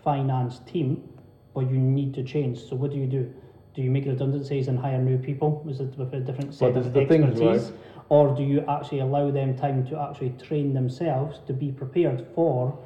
finance 0.02 0.58
team, 0.66 1.08
but 1.54 1.70
you 1.70 1.78
need 1.78 2.12
to 2.14 2.24
change. 2.24 2.58
So 2.58 2.74
what 2.74 2.90
do 2.90 2.96
you 2.96 3.06
do? 3.06 3.32
Do 3.76 3.82
you 3.82 3.90
make 3.90 4.06
redundancies 4.06 4.68
and 4.68 4.78
hire 4.78 4.98
new 5.02 5.18
people? 5.18 5.62
Is 5.68 5.80
it 5.80 5.96
with 5.98 6.14
a 6.14 6.20
different 6.20 6.54
set 6.54 6.60
But 6.60 6.68
of 6.68 6.74
this 6.76 6.86
is 6.86 6.92
the 6.94 7.04
thing, 7.06 7.24
expertise? 7.24 7.70
right? 7.70 7.80
Or 8.08 8.34
do 8.34 8.42
you 8.42 8.64
actually 8.66 9.00
allow 9.00 9.30
them 9.30 9.54
time 9.54 9.86
to 9.88 9.98
actually 10.00 10.30
train 10.42 10.72
themselves 10.72 11.40
to 11.46 11.52
be 11.52 11.70
prepared 11.72 12.26
for 12.34 12.78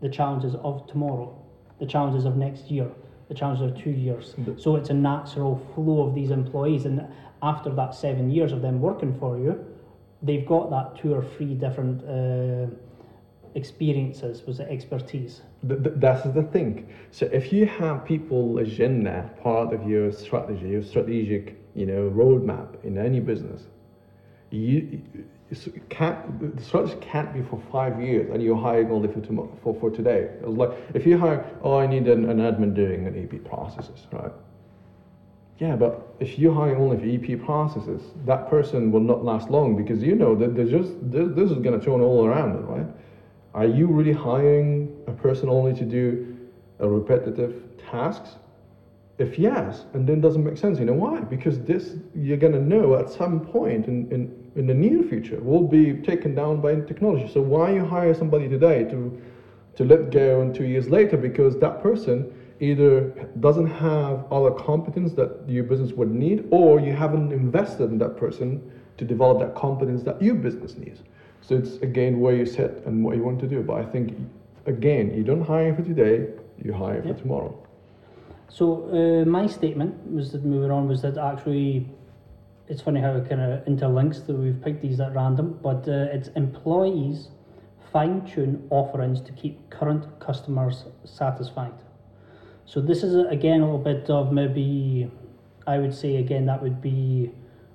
the 0.00 0.08
challenges 0.08 0.54
of 0.62 0.86
tomorrow, 0.86 1.36
the 1.80 1.86
challenges 1.86 2.24
of 2.24 2.36
next 2.38 2.70
year, 2.70 2.88
the 3.28 3.34
challenges 3.34 3.70
of 3.70 3.76
two 3.76 3.90
years? 3.90 4.34
The- 4.38 4.58
So 4.58 4.76
it's 4.76 4.88
a 4.88 4.94
natural 4.94 5.56
flow 5.74 6.00
of 6.06 6.14
these 6.14 6.30
employees, 6.30 6.86
and 6.86 7.06
after 7.42 7.70
that 7.74 7.94
seven 7.94 8.30
years 8.30 8.50
of 8.52 8.62
them 8.62 8.80
working 8.80 9.12
for 9.20 9.36
you, 9.38 9.62
they've 10.22 10.46
got 10.46 10.70
that 10.70 10.96
two 10.96 11.12
or 11.14 11.22
three 11.22 11.54
different 11.54 12.02
uh, 12.08 12.68
experiences, 13.54 14.46
was 14.46 14.60
it 14.60 14.68
expertise? 14.70 15.42
Th- 15.66 15.82
th- 15.82 15.96
that's 15.98 16.22
the 16.22 16.42
thing. 16.42 16.88
So 17.10 17.26
if 17.32 17.52
you 17.52 17.66
have 17.66 18.04
people 18.04 18.58
agenda 18.58 19.30
part 19.42 19.72
of 19.72 19.88
your 19.88 20.12
strategy, 20.12 20.68
your 20.68 20.82
strategic, 20.82 21.56
you 21.74 21.86
know, 21.86 22.10
roadmap 22.10 22.84
in 22.84 22.98
any 22.98 23.20
business, 23.20 23.62
you, 24.50 25.00
can't 25.88 26.56
the 26.56 26.62
strategy 26.62 26.96
can't 27.00 27.32
be 27.32 27.42
for 27.42 27.60
five 27.72 28.00
years 28.00 28.30
and 28.30 28.42
you're 28.42 28.56
hiring 28.56 28.90
only 28.90 29.08
for 29.12 29.20
tomorrow, 29.20 29.50
for, 29.62 29.74
for 29.80 29.90
today. 29.90 30.30
Like 30.42 30.70
if 30.94 31.06
you 31.06 31.18
hire, 31.18 31.44
oh, 31.62 31.78
I 31.78 31.86
need 31.86 32.06
an, 32.06 32.28
an 32.28 32.38
admin 32.38 32.74
doing 32.74 33.06
an 33.06 33.22
AP 33.22 33.44
processes, 33.44 34.06
right? 34.12 34.32
Yeah, 35.58 35.74
but 35.74 36.14
if 36.20 36.38
you 36.38 36.52
hire 36.52 36.76
only 36.76 36.96
for 36.98 37.32
AP 37.32 37.44
processes, 37.44 38.02
that 38.26 38.48
person 38.48 38.92
will 38.92 39.00
not 39.00 39.24
last 39.24 39.50
long 39.50 39.76
because 39.76 40.02
you 40.02 40.14
know 40.14 40.36
that 40.36 40.54
there's 40.54 40.70
just 40.70 40.92
this, 41.10 41.28
this 41.34 41.50
is 41.50 41.58
going 41.58 41.78
to 41.78 41.84
turn 41.84 42.00
all 42.00 42.26
around 42.26 42.64
right? 42.66 42.86
Are 43.54 43.66
you 43.66 43.86
really 43.86 44.12
hiring 44.12 44.97
a 45.08 45.12
person 45.12 45.48
only 45.48 45.74
to 45.74 45.84
do 45.84 46.36
a 46.78 46.88
repetitive 46.88 47.64
tasks? 47.90 48.36
If 49.18 49.36
yes, 49.36 49.84
and 49.94 50.08
then 50.08 50.20
doesn't 50.20 50.44
make 50.44 50.56
sense, 50.56 50.78
you 50.78 50.84
know 50.84 50.92
why? 50.92 51.20
Because 51.20 51.58
this 51.60 51.96
you're 52.14 52.36
gonna 52.36 52.60
know 52.60 52.94
at 52.96 53.10
some 53.10 53.40
point 53.40 53.88
in, 53.88 54.10
in, 54.12 54.50
in 54.54 54.66
the 54.66 54.74
near 54.74 55.02
future 55.02 55.40
will 55.40 55.66
be 55.66 55.94
taken 55.94 56.34
down 56.34 56.60
by 56.60 56.76
technology. 56.76 57.28
So 57.32 57.40
why 57.40 57.72
you 57.72 57.84
hire 57.84 58.14
somebody 58.14 58.48
today 58.48 58.84
to 58.84 59.20
to 59.76 59.84
let 59.84 60.10
go 60.10 60.42
in 60.42 60.52
two 60.52 60.64
years 60.64 60.88
later 60.88 61.16
because 61.16 61.56
that 61.58 61.80
person 61.80 62.32
either 62.60 63.10
doesn't 63.38 63.68
have 63.68 64.24
other 64.32 64.50
competence 64.50 65.12
that 65.12 65.30
your 65.46 65.62
business 65.62 65.92
would 65.92 66.10
need 66.12 66.44
or 66.50 66.80
you 66.80 66.92
haven't 66.92 67.32
invested 67.32 67.90
in 67.90 67.98
that 67.98 68.16
person 68.16 68.60
to 68.96 69.04
develop 69.04 69.38
that 69.38 69.54
competence 69.54 70.02
that 70.02 70.20
your 70.20 70.34
business 70.34 70.76
needs. 70.76 71.02
So 71.40 71.54
it's 71.56 71.76
again 71.76 72.18
where 72.18 72.34
you 72.34 72.44
sit 72.44 72.82
and 72.86 73.04
what 73.04 73.16
you 73.16 73.22
want 73.22 73.38
to 73.40 73.46
do. 73.46 73.62
But 73.62 73.78
I 73.78 73.84
think 73.84 74.16
again, 74.68 75.14
you 75.14 75.24
don't 75.24 75.42
hire 75.42 75.74
for 75.74 75.82
today, 75.82 76.28
you 76.62 76.72
hire 76.72 77.02
for 77.02 77.08
Yep. 77.08 77.20
tomorrow. 77.20 77.66
So 78.48 78.64
uh, 78.90 79.24
my 79.24 79.46
statement 79.46 79.94
was 80.12 80.32
that 80.32 80.44
moving 80.44 80.70
on 80.70 80.88
was 80.88 81.02
that 81.02 81.18
actually 81.18 81.88
it's 82.68 82.82
funny 82.82 83.00
how 83.00 83.14
it 83.16 83.28
kind 83.28 83.40
of 83.40 83.64
interlinks 83.64 84.26
that 84.26 84.34
we've 84.36 84.60
picked 84.62 84.82
these 84.82 85.00
at 85.00 85.14
random, 85.14 85.58
but 85.62 85.88
uh, 85.88 86.16
it's 86.16 86.28
employees 86.28 87.28
fine 87.92 88.20
tune 88.26 88.66
offerings 88.70 89.20
to 89.22 89.32
keep 89.32 89.70
current 89.70 90.04
customers 90.20 90.84
satisfied. 91.04 91.72
So 92.66 92.80
this 92.82 93.02
is 93.02 93.14
again 93.30 93.60
a 93.62 93.64
little 93.64 93.78
bit 93.78 94.10
of 94.10 94.32
maybe 94.32 95.10
I 95.66 95.78
would 95.78 95.94
say 95.94 96.16
again 96.16 96.46
that 96.46 96.62
would 96.62 96.82
be 96.82 97.30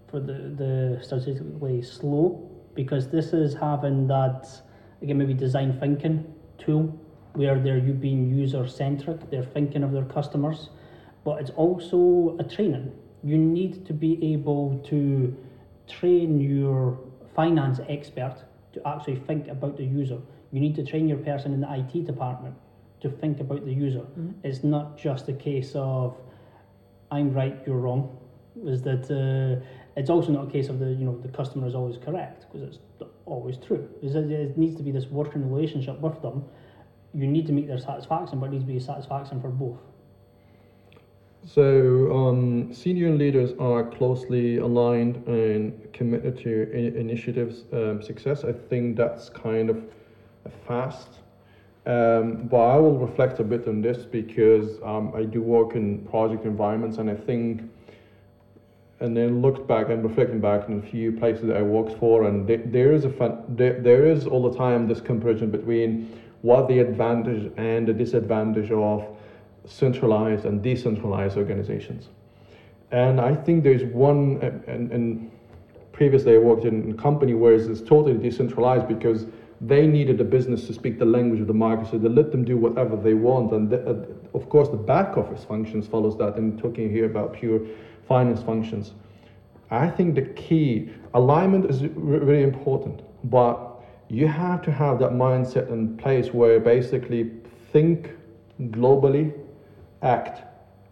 for 0.07 0.19
the 0.19 0.33
the 0.33 0.99
statistically 1.01 1.81
slow 1.81 2.47
because 2.75 3.09
this 3.09 3.33
is 3.33 3.55
having 3.55 4.07
that 4.07 4.47
again 5.01 5.17
maybe 5.17 5.33
design 5.33 5.79
thinking 5.79 6.32
tool 6.57 6.97
where 7.33 7.59
they're 7.59 7.77
you 7.77 7.93
being 7.93 8.29
user 8.29 8.67
centric, 8.67 9.29
they're 9.31 9.43
thinking 9.43 9.83
of 9.83 9.91
their 9.91 10.05
customers, 10.05 10.69
but 11.23 11.41
it's 11.41 11.49
also 11.51 12.35
a 12.39 12.43
training. 12.43 12.91
You 13.23 13.37
need 13.37 13.85
to 13.87 13.93
be 13.93 14.33
able 14.33 14.79
to 14.89 15.35
train 15.87 16.39
your 16.39 16.99
finance 17.35 17.79
expert 17.89 18.37
to 18.73 18.87
actually 18.87 19.15
think 19.15 19.47
about 19.47 19.77
the 19.77 19.83
user. 19.83 20.19
You 20.51 20.59
need 20.59 20.75
to 20.75 20.85
train 20.85 21.07
your 21.07 21.17
person 21.17 21.53
in 21.53 21.61
the 21.61 21.73
IT 21.73 22.05
department 22.05 22.55
to 23.01 23.09
think 23.09 23.39
about 23.39 23.65
the 23.65 23.73
user. 23.73 23.99
Mm-hmm. 23.99 24.31
It's 24.43 24.63
not 24.63 24.97
just 24.97 25.27
a 25.29 25.33
case 25.33 25.71
of 25.75 26.15
I'm 27.11 27.33
right, 27.33 27.55
you're 27.67 27.77
wrong. 27.77 28.17
Is 28.65 28.81
that 28.83 29.05
uh, 29.09 29.63
it's 29.95 30.09
also 30.09 30.31
not 30.31 30.47
a 30.47 30.51
case 30.51 30.69
of 30.69 30.79
the 30.79 30.87
you 30.87 31.05
know 31.05 31.17
the 31.19 31.29
customer 31.29 31.67
is 31.67 31.75
always 31.75 31.97
correct 31.97 32.45
because 32.51 32.67
it's 32.67 32.79
always 33.25 33.57
true. 33.57 33.87
It 34.01 34.57
needs 34.57 34.75
to 34.77 34.83
be 34.83 34.91
this 34.91 35.07
working 35.07 35.49
relationship 35.51 35.99
with 35.99 36.21
them. 36.21 36.45
You 37.13 37.27
need 37.27 37.45
to 37.47 37.53
make 37.53 37.67
their 37.67 37.77
satisfaction, 37.77 38.39
but 38.39 38.47
it 38.47 38.51
needs 38.53 38.63
to 38.65 38.73
be 38.73 38.79
satisfaction 38.79 39.39
for 39.39 39.49
both. 39.49 39.77
So, 41.45 42.11
um, 42.15 42.73
senior 42.73 43.13
leaders 43.13 43.51
are 43.59 43.83
closely 43.83 44.57
aligned 44.57 45.27
and 45.27 45.91
committed 45.91 46.37
to 46.39 46.71
in- 46.71 46.95
initiatives 46.95 47.65
um, 47.73 48.01
success. 48.01 48.45
I 48.45 48.53
think 48.53 48.95
that's 48.95 49.29
kind 49.29 49.69
of 49.69 49.83
fast 50.65 51.19
um, 51.85 52.47
but 52.47 52.61
I 52.61 52.77
will 52.77 52.97
reflect 52.97 53.39
a 53.39 53.43
bit 53.43 53.67
on 53.67 53.81
this 53.81 54.05
because 54.05 54.81
um, 54.83 55.11
I 55.13 55.23
do 55.23 55.41
work 55.41 55.75
in 55.75 55.99
project 56.05 56.45
environments, 56.45 56.97
and 56.97 57.09
I 57.09 57.15
think, 57.15 57.61
and 59.03 59.17
then 59.17 59.41
looked 59.41 59.67
back 59.67 59.89
and 59.89 60.01
reflecting 60.01 60.39
back 60.39 60.69
in 60.69 60.79
a 60.79 60.81
few 60.81 61.11
places 61.11 61.45
that 61.47 61.57
I 61.57 61.61
worked 61.61 61.99
for, 61.99 62.23
and 62.23 62.47
th- 62.47 62.61
there 62.67 62.93
is 62.93 63.03
a 63.03 63.09
fun, 63.09 63.43
there, 63.49 64.05
is 64.05 64.25
all 64.25 64.49
the 64.49 64.57
time 64.57 64.87
this 64.87 65.01
comparison 65.01 65.51
between 65.51 66.17
what 66.41 66.69
the 66.69 66.79
advantage 66.79 67.51
and 67.57 67.85
the 67.85 67.91
disadvantage 67.91 68.71
of 68.71 69.05
centralized 69.65 70.45
and 70.45 70.63
decentralized 70.63 71.35
organizations. 71.35 72.07
And 72.91 73.19
I 73.19 73.35
think 73.35 73.65
there's 73.65 73.83
one, 73.83 74.39
and, 74.67 74.89
and 74.93 75.31
previously 75.91 76.35
I 76.35 76.37
worked 76.37 76.63
in 76.63 76.91
a 76.91 76.93
company 76.93 77.33
where 77.33 77.55
it's 77.55 77.81
totally 77.81 78.17
decentralized 78.17 78.87
because 78.87 79.25
they 79.59 79.85
needed 79.85 80.21
a 80.21 80.23
business 80.23 80.65
to 80.67 80.73
speak 80.73 80.97
the 80.97 81.05
language 81.05 81.41
of 81.41 81.47
the 81.47 81.53
market, 81.53 81.91
so 81.91 81.97
they 81.97 82.07
let 82.07 82.31
them 82.31 82.45
do 82.45 82.55
whatever 82.55 82.95
they 82.95 83.15
want. 83.15 83.51
And 83.51 83.69
the, 83.69 83.79
uh, 83.85 84.05
of 84.33 84.47
course, 84.47 84.69
the 84.69 84.77
back 84.77 85.17
office 85.17 85.43
functions 85.43 85.87
follows 85.87 86.17
that. 86.19 86.37
And 86.37 86.57
talking 86.57 86.89
here 86.89 87.05
about 87.05 87.33
pure 87.33 87.59
finance 88.07 88.41
functions, 88.41 88.93
I 89.71 89.89
think 89.89 90.15
the 90.15 90.21
key 90.21 90.91
alignment 91.13 91.65
is 91.69 91.83
really 91.95 92.43
important, 92.43 93.01
but 93.23 93.83
you 94.09 94.27
have 94.27 94.61
to 94.63 94.71
have 94.71 94.99
that 94.99 95.11
mindset 95.11 95.69
in 95.69 95.97
place 95.97 96.33
where 96.33 96.59
basically 96.59 97.31
think 97.71 98.11
globally, 98.59 99.33
act 100.01 100.43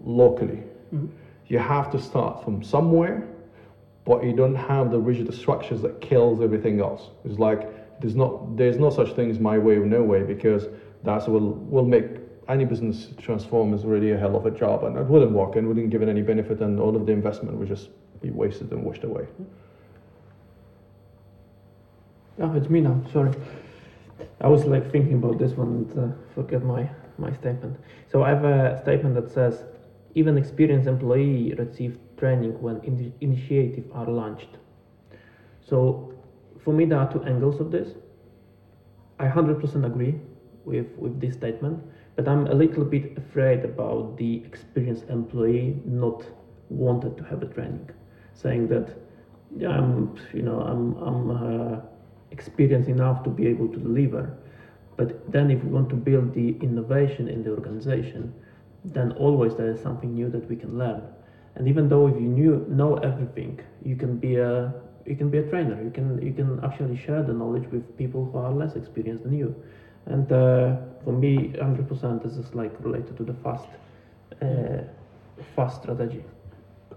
locally. 0.03 0.63
Mm-hmm. 0.93 1.07
You 1.47 1.59
have 1.59 1.91
to 1.91 1.99
start 1.99 2.43
from 2.43 2.63
somewhere, 2.63 3.27
but 4.05 4.23
you 4.23 4.33
don't 4.33 4.55
have 4.55 4.89
the 4.89 4.97
rigid 4.97 5.31
structures 5.33 5.81
that 5.81 6.01
kills 6.01 6.41
everything 6.41 6.79
else. 6.79 7.09
It's 7.25 7.37
like 7.37 8.01
there's 8.01 8.15
not 8.15 8.57
there's 8.57 8.77
no 8.77 8.89
such 8.89 9.13
thing 9.13 9.29
as 9.29 9.39
my 9.39 9.57
way 9.57 9.75
or 9.75 9.85
no 9.85 10.01
way 10.01 10.23
because 10.23 10.67
that's 11.03 11.27
will 11.27 11.53
will 11.69 11.85
make 11.85 12.20
any 12.51 12.65
business 12.65 13.09
transform 13.17 13.73
is 13.73 13.85
really 13.85 14.11
a 14.11 14.17
hell 14.17 14.35
of 14.35 14.45
a 14.45 14.51
job 14.51 14.83
and 14.83 14.97
it 14.97 15.05
wouldn't 15.05 15.31
work 15.31 15.55
and 15.55 15.67
wouldn't 15.67 15.89
give 15.89 16.01
it 16.01 16.09
any 16.09 16.21
benefit 16.21 16.61
and 16.61 16.79
all 16.79 16.95
of 16.95 17.05
the 17.05 17.11
investment 17.11 17.57
would 17.57 17.67
just 17.67 17.89
be 18.21 18.29
wasted 18.29 18.71
and 18.71 18.83
washed 18.83 19.03
away. 19.03 19.25
Oh, 22.39 22.53
it's 22.53 22.69
me 22.69 22.81
now. 22.81 23.01
Sorry, 23.13 23.31
I 24.41 24.47
was 24.47 24.65
like 24.65 24.91
thinking 24.91 25.15
about 25.15 25.37
this 25.39 25.51
one 25.51 25.67
and 25.67 25.99
uh, 25.99 26.15
forget 26.35 26.63
my 26.63 26.89
my 27.17 27.31
statement. 27.33 27.77
So 28.11 28.23
I 28.23 28.29
have 28.29 28.43
a 28.45 28.79
statement 28.81 29.15
that 29.15 29.31
says, 29.31 29.63
even 30.15 30.37
experienced 30.37 30.87
employee 30.87 31.53
receive 31.53 31.99
training 32.17 32.59
when 32.61 32.81
in- 32.83 33.13
initiative 33.21 33.85
are 33.93 34.07
launched. 34.07 34.57
So 35.61 36.13
for 36.63 36.73
me, 36.73 36.85
there 36.85 36.99
are 36.99 37.11
two 37.11 37.23
angles 37.23 37.59
of 37.59 37.71
this. 37.71 37.89
I 39.19 39.27
100% 39.27 39.85
agree 39.85 40.15
with, 40.65 40.87
with 40.97 41.19
this 41.21 41.35
statement, 41.35 41.83
but 42.15 42.27
I'm 42.27 42.47
a 42.47 42.53
little 42.53 42.83
bit 42.83 43.17
afraid 43.17 43.63
about 43.63 44.17
the 44.17 44.43
experienced 44.45 45.05
employee 45.09 45.81
not 45.85 46.23
wanted 46.69 47.17
to 47.17 47.23
have 47.23 47.41
a 47.43 47.47
training, 47.47 47.89
saying 48.33 48.67
that 48.69 48.89
yeah, 49.57 49.69
I'm, 49.69 50.15
you 50.33 50.41
know, 50.41 50.61
I'm, 50.61 50.95
I'm 50.97 51.31
uh, 51.31 51.79
experienced 52.31 52.89
enough 52.89 53.23
to 53.23 53.29
be 53.29 53.47
able 53.47 53.67
to 53.69 53.77
deliver. 53.77 54.37
But 54.97 55.31
then, 55.31 55.51
if 55.51 55.63
we 55.63 55.69
want 55.69 55.89
to 55.89 55.95
build 55.95 56.33
the 56.33 56.55
innovation 56.61 57.27
in 57.27 57.43
the 57.43 57.51
organization, 57.51 58.33
then 58.85 59.11
always 59.13 59.55
there 59.55 59.71
is 59.71 59.81
something 59.81 60.13
new 60.13 60.29
that 60.29 60.47
we 60.49 60.55
can 60.55 60.77
learn. 60.77 61.01
And 61.55 61.67
even 61.67 61.89
though 61.89 62.07
if 62.07 62.15
you 62.15 62.27
knew 62.27 62.65
know 62.69 62.95
everything, 62.97 63.59
you 63.83 63.95
can 63.95 64.17
be 64.17 64.37
a 64.37 64.73
you 65.05 65.15
can 65.15 65.29
be 65.29 65.39
a 65.39 65.43
trainer. 65.43 65.81
You 65.83 65.91
can 65.91 66.21
you 66.25 66.33
can 66.33 66.63
actually 66.63 66.97
share 66.97 67.23
the 67.23 67.33
knowledge 67.33 67.67
with 67.71 67.97
people 67.97 68.29
who 68.31 68.37
are 68.37 68.51
less 68.51 68.75
experienced 68.75 69.23
than 69.23 69.33
you. 69.33 69.55
And 70.05 70.31
uh, 70.31 70.77
for 71.03 71.13
me, 71.13 71.53
100% 71.55 72.23
this 72.23 72.33
is 72.33 72.53
like 72.53 72.73
related 72.79 73.17
to 73.17 73.23
the 73.23 73.33
fast 73.35 73.67
uh, 74.41 74.83
fast 75.55 75.81
strategy. 75.81 76.23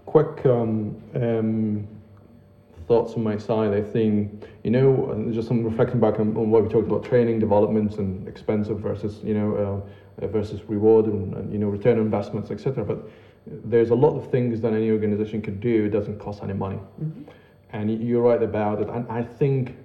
Quick 0.05 0.45
um, 0.45 1.01
um, 1.15 1.87
thoughts 2.87 3.13
on 3.13 3.23
my 3.23 3.37
side. 3.37 3.73
I 3.73 3.81
think 3.81 4.45
you 4.63 4.71
know 4.71 5.29
just 5.31 5.47
some 5.47 5.63
reflecting 5.63 5.99
back 5.99 6.19
on, 6.19 6.35
on 6.37 6.49
what 6.51 6.63
we 6.63 6.69
talked 6.69 6.87
about 6.87 7.03
training, 7.03 7.39
developments, 7.39 7.95
and 7.97 8.27
expensive 8.27 8.79
versus 8.79 9.19
you 9.23 9.33
know 9.33 9.83
uh, 10.21 10.27
versus 10.27 10.61
reward 10.67 11.05
and, 11.05 11.33
and 11.35 11.51
you 11.51 11.59
know 11.59 11.67
return 11.67 11.97
on 11.97 12.05
investments, 12.05 12.51
etc. 12.51 12.83
But 12.83 13.09
there's 13.47 13.91
a 13.91 13.95
lot 13.95 14.17
of 14.17 14.29
things 14.31 14.61
that 14.61 14.73
any 14.73 14.89
organization 14.91 15.41
could 15.41 15.59
do. 15.59 15.85
It 15.85 15.89
doesn't 15.89 16.19
cost 16.19 16.43
any 16.43 16.53
money. 16.53 16.79
Mm-hmm 17.01 17.23
and 17.75 18.01
you're 18.01 18.21
right 18.21 18.41
about 18.41 18.81
it. 18.81 18.89
And 18.89 19.07
I 19.09 19.21
think 19.23 19.75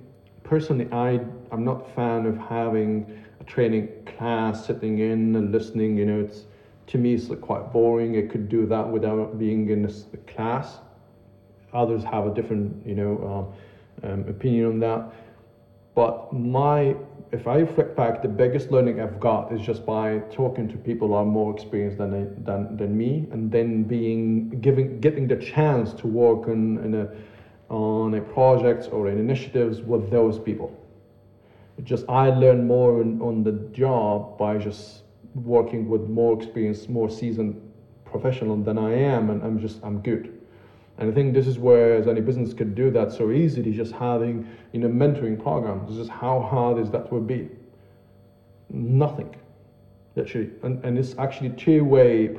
personally, 0.50 0.88
I 0.90 1.20
I'm 1.52 1.64
not 1.64 1.86
a 1.86 1.90
fan 1.94 2.26
of 2.26 2.36
having 2.36 2.90
a 3.40 3.44
training 3.44 3.88
class 4.04 4.66
sitting 4.66 4.98
in 4.98 5.36
and 5.36 5.52
listening. 5.52 5.96
You 5.96 6.06
know, 6.06 6.20
it's 6.20 6.44
to 6.88 6.98
me 6.98 7.14
it's 7.14 7.30
like 7.30 7.40
quite 7.40 7.72
boring. 7.72 8.18
I 8.18 8.26
could 8.30 8.48
do 8.48 8.66
that 8.66 8.86
without 8.86 9.38
being 9.38 9.70
in 9.70 9.84
a 9.84 10.16
class. 10.32 10.78
Others 11.72 12.02
have 12.02 12.26
a 12.26 12.34
different 12.34 12.84
you 12.84 12.96
know 12.96 13.12
um, 14.02 14.10
um, 14.10 14.28
opinion 14.28 14.66
on 14.66 14.80
that. 14.80 15.12
But 15.94 16.32
my 16.32 16.96
if 17.30 17.46
I 17.46 17.58
reflect 17.58 17.96
back, 17.96 18.20
the 18.20 18.28
biggest 18.42 18.72
learning 18.72 19.00
I've 19.00 19.20
got 19.20 19.52
is 19.52 19.60
just 19.60 19.86
by 19.86 20.18
talking 20.32 20.66
to 20.68 20.76
people 20.76 21.08
who 21.08 21.14
are 21.14 21.24
more 21.24 21.54
experienced 21.54 21.98
than 21.98 22.12
than, 22.42 22.76
than 22.76 22.98
me, 22.98 23.28
and 23.30 23.52
then 23.52 23.84
being 23.84 24.50
giving 24.60 25.00
getting 25.00 25.28
the 25.28 25.36
chance 25.36 25.92
to 26.00 26.08
work 26.08 26.48
in, 26.48 26.78
in 26.84 26.94
a 27.02 27.08
on 27.70 28.14
a 28.14 28.20
project 28.20 28.88
or 28.92 29.08
in 29.08 29.18
initiatives 29.18 29.80
with 29.80 30.10
those 30.10 30.38
people. 30.38 30.76
just 31.84 32.04
I 32.08 32.28
learn 32.28 32.66
more 32.66 33.00
in, 33.00 33.22
on 33.22 33.42
the 33.42 33.52
job 33.72 34.36
by 34.36 34.58
just 34.58 35.02
working 35.34 35.88
with 35.88 36.02
more 36.08 36.36
experienced, 36.36 36.90
more 36.90 37.08
seasoned 37.08 37.54
professional 38.04 38.56
than 38.56 38.76
I 38.76 38.92
am, 38.92 39.30
and 39.30 39.42
I'm 39.42 39.58
just 39.58 39.78
I'm 39.82 40.00
good. 40.00 40.36
And 40.98 41.10
I 41.10 41.14
think 41.14 41.32
this 41.32 41.46
is 41.46 41.58
where 41.58 41.94
as 41.94 42.08
any 42.08 42.20
business 42.20 42.52
could 42.52 42.74
do 42.74 42.90
that 42.90 43.12
so 43.12 43.30
easily, 43.30 43.72
just 43.72 43.92
having 43.92 44.46
you 44.72 44.80
know 44.80 44.88
mentoring 44.88 45.40
programs. 45.40 45.96
Just 45.96 46.10
how 46.10 46.40
hard 46.40 46.78
is 46.78 46.90
that 46.90 47.10
would 47.12 47.26
be? 47.26 47.48
Nothing. 48.68 49.34
Actually, 50.18 50.50
and, 50.64 50.84
and 50.84 50.98
it's 50.98 51.14
actually 51.18 51.50
two-way 51.50 52.36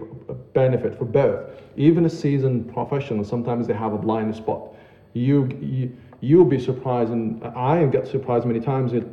benefit 0.53 0.97
for 0.97 1.05
both. 1.05 1.49
Even 1.77 2.05
a 2.05 2.09
seasoned 2.09 2.71
professional, 2.71 3.23
sometimes 3.23 3.65
they 3.65 3.73
have 3.73 3.93
a 3.93 3.97
blind 3.97 4.35
spot 4.35 4.75
you, 5.13 5.47
you 5.61 5.97
you'll 6.21 6.45
be 6.45 6.59
surprised, 6.59 7.11
and 7.11 7.43
I 7.43 7.85
get 7.85 8.07
surprised 8.07 8.45
many 8.45 8.59
times 8.59 8.93
at 8.93 9.03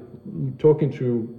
talking 0.59 0.93
to 0.99 1.39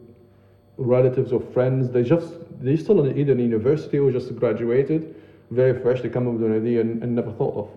relatives 0.77 1.31
or 1.31 1.39
friends. 1.39 1.91
They 1.91 2.03
just 2.03 2.33
they 2.61 2.75
still 2.75 3.05
in 3.05 3.17
either 3.17 3.31
in 3.33 3.39
university 3.39 3.99
or 3.99 4.11
just 4.11 4.35
graduated, 4.35 5.15
very 5.51 5.79
fresh. 5.79 6.01
They 6.01 6.09
come 6.09 6.27
up 6.27 6.33
with 6.33 6.43
an 6.43 6.55
idea 6.55 6.81
and, 6.81 7.01
and 7.03 7.15
never 7.15 7.31
thought 7.31 7.55
of. 7.55 7.69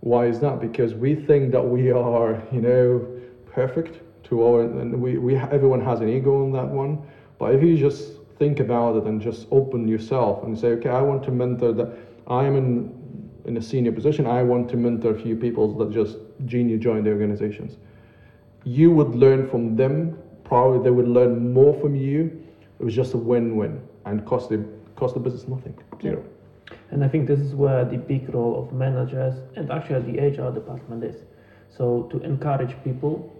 Why 0.00 0.26
is 0.26 0.40
that? 0.40 0.60
Because 0.60 0.94
we 0.94 1.14
think 1.14 1.52
that 1.52 1.62
we 1.62 1.90
are, 1.92 2.42
you 2.52 2.60
know, 2.60 3.08
perfect 3.46 4.00
to 4.24 4.44
our, 4.44 4.62
and 4.62 5.00
we, 5.00 5.18
we 5.18 5.36
everyone 5.36 5.80
has 5.80 6.00
an 6.00 6.08
ego 6.08 6.44
on 6.44 6.52
that 6.52 6.68
one. 6.68 7.02
But 7.38 7.54
if 7.54 7.62
you 7.62 7.76
just 7.76 8.12
think 8.38 8.60
about 8.60 8.96
it 8.96 9.04
and 9.04 9.20
just 9.20 9.46
open 9.50 9.86
yourself 9.86 10.44
and 10.44 10.58
say, 10.58 10.68
okay, 10.68 10.88
I 10.88 11.00
want 11.00 11.22
to 11.24 11.30
mentor 11.30 11.72
that 11.72 11.96
I 12.26 12.44
am 12.44 12.56
in 12.56 13.01
in 13.44 13.56
a 13.56 13.62
senior 13.62 13.92
position, 13.92 14.26
I 14.26 14.42
want 14.42 14.68
to 14.70 14.76
mentor 14.76 15.14
a 15.14 15.20
few 15.20 15.36
people 15.36 15.74
that 15.78 15.90
just 15.90 16.18
junior 16.46 16.78
join 16.78 17.04
the 17.04 17.10
organizations. 17.10 17.76
You 18.64 18.90
would 18.92 19.14
learn 19.14 19.48
from 19.48 19.76
them. 19.76 20.18
Probably 20.44 20.82
they 20.82 20.90
would 20.90 21.08
learn 21.08 21.52
more 21.52 21.78
from 21.80 21.94
you. 21.94 22.44
It 22.78 22.84
was 22.84 22.94
just 22.94 23.14
a 23.14 23.18
win-win 23.18 23.80
and 24.04 24.24
cost 24.24 24.48
the 24.48 24.64
cost 24.96 25.14
the 25.14 25.20
business 25.20 25.48
nothing. 25.48 25.74
Zero. 26.00 26.24
And 26.90 27.04
I 27.04 27.08
think 27.08 27.26
this 27.26 27.40
is 27.40 27.54
where 27.54 27.84
the 27.84 27.96
big 27.96 28.32
role 28.34 28.62
of 28.62 28.72
managers 28.72 29.34
and 29.56 29.70
actually 29.70 30.12
the 30.12 30.20
HR 30.20 30.52
department 30.52 31.02
is. 31.04 31.16
So 31.70 32.02
to 32.12 32.20
encourage 32.22 32.76
people 32.84 33.34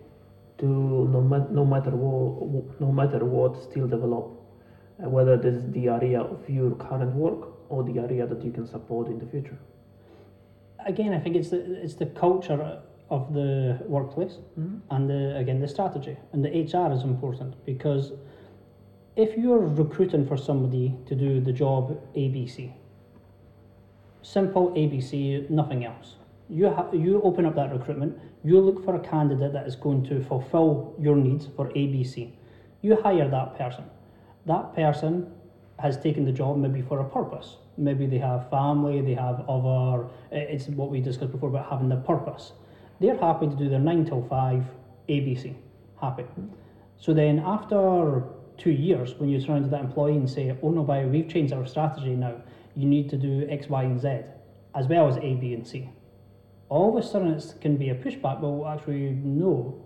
to 0.58 0.66
no, 0.66 1.20
ma- 1.20 1.46
no 1.50 1.64
matter 1.64 1.90
what, 1.90 2.80
no 2.80 2.90
matter 2.90 3.24
what, 3.24 3.62
still 3.62 3.86
develop, 3.86 4.30
whether 4.98 5.36
this 5.36 5.54
is 5.54 5.70
the 5.72 5.88
area 5.88 6.20
of 6.20 6.48
your 6.48 6.70
current 6.72 7.14
work 7.14 7.48
or 7.68 7.84
the 7.84 7.98
area 8.00 8.26
that 8.26 8.42
you 8.44 8.52
can 8.52 8.66
support 8.66 9.08
in 9.08 9.18
the 9.18 9.26
future. 9.26 9.58
Again, 10.86 11.12
I 11.12 11.18
think 11.20 11.36
it's 11.36 11.50
the 11.50 11.60
it's 11.84 11.94
the 11.94 12.06
culture 12.06 12.80
of 13.10 13.32
the 13.34 13.78
workplace 13.86 14.38
Mhm. 14.58 14.80
and 14.90 15.10
the, 15.10 15.36
again 15.36 15.60
the 15.60 15.68
strategy 15.68 16.16
and 16.32 16.42
the 16.44 16.48
HR 16.50 16.90
is 16.92 17.02
important 17.04 17.54
because 17.66 18.12
if 19.16 19.36
you're 19.36 19.58
recruiting 19.82 20.24
for 20.26 20.38
somebody 20.38 20.94
to 21.06 21.14
do 21.14 21.40
the 21.40 21.52
job 21.52 21.98
ABC, 22.16 22.72
simple 24.22 24.70
ABC, 24.70 25.48
nothing 25.50 25.84
else. 25.84 26.16
You 26.48 26.70
ha- 26.70 26.90
you 26.92 27.20
open 27.22 27.44
up 27.46 27.54
that 27.56 27.72
recruitment. 27.72 28.18
You 28.44 28.60
look 28.60 28.84
for 28.84 28.94
a 28.94 29.00
candidate 29.00 29.52
that 29.52 29.66
is 29.66 29.76
going 29.76 30.02
to 30.04 30.22
fulfil 30.22 30.94
your 30.98 31.16
needs 31.16 31.46
for 31.56 31.68
ABC. 31.70 32.32
You 32.82 32.96
hire 32.96 33.28
that 33.28 33.56
person. 33.56 33.84
That 34.46 34.74
person 34.74 35.26
has 35.82 35.96
taken 35.98 36.24
the 36.24 36.32
job 36.32 36.56
maybe 36.56 36.80
for 36.80 37.00
a 37.00 37.04
purpose. 37.04 37.56
Maybe 37.76 38.06
they 38.06 38.18
have 38.18 38.48
family. 38.48 39.00
They 39.00 39.14
have 39.14 39.44
other. 39.48 40.04
Eh, 40.30 40.54
it's 40.54 40.68
what 40.68 40.90
we 40.90 41.00
discussed 41.00 41.32
before 41.32 41.48
about 41.48 41.68
having 41.68 41.88
the 41.88 41.96
purpose. 41.96 42.52
They're 43.00 43.18
happy 43.18 43.48
to 43.48 43.56
do 43.56 43.68
their 43.68 43.80
nine 43.80 44.04
till 44.04 44.22
five 44.28 44.64
ABC. 45.08 45.54
Happy. 46.00 46.24
So 46.98 47.12
then 47.12 47.42
after 47.44 48.22
two 48.56 48.70
years, 48.70 49.14
when 49.18 49.28
you 49.28 49.40
turn 49.40 49.64
to 49.64 49.68
that 49.70 49.80
employee 49.80 50.16
and 50.16 50.30
say, 50.30 50.56
"Oh 50.62 50.70
no, 50.70 50.84
by 50.84 51.04
we've 51.04 51.28
changed 51.28 51.52
our 51.52 51.66
strategy 51.66 52.14
now. 52.14 52.34
You 52.76 52.86
need 52.86 53.10
to 53.10 53.16
do 53.16 53.46
X, 53.48 53.68
Y, 53.68 53.82
and 53.82 54.00
Z, 54.00 54.20
as 54.74 54.86
well 54.86 55.08
as 55.08 55.16
A, 55.16 55.34
B, 55.34 55.52
and 55.52 55.66
C." 55.66 55.90
All 56.68 56.96
of 56.96 57.04
a 57.04 57.06
sudden, 57.06 57.34
it 57.34 57.54
can 57.60 57.76
be 57.76 57.88
a 57.90 57.94
pushback. 57.94 58.40
Well, 58.40 58.66
actually, 58.72 59.10
no. 59.22 59.78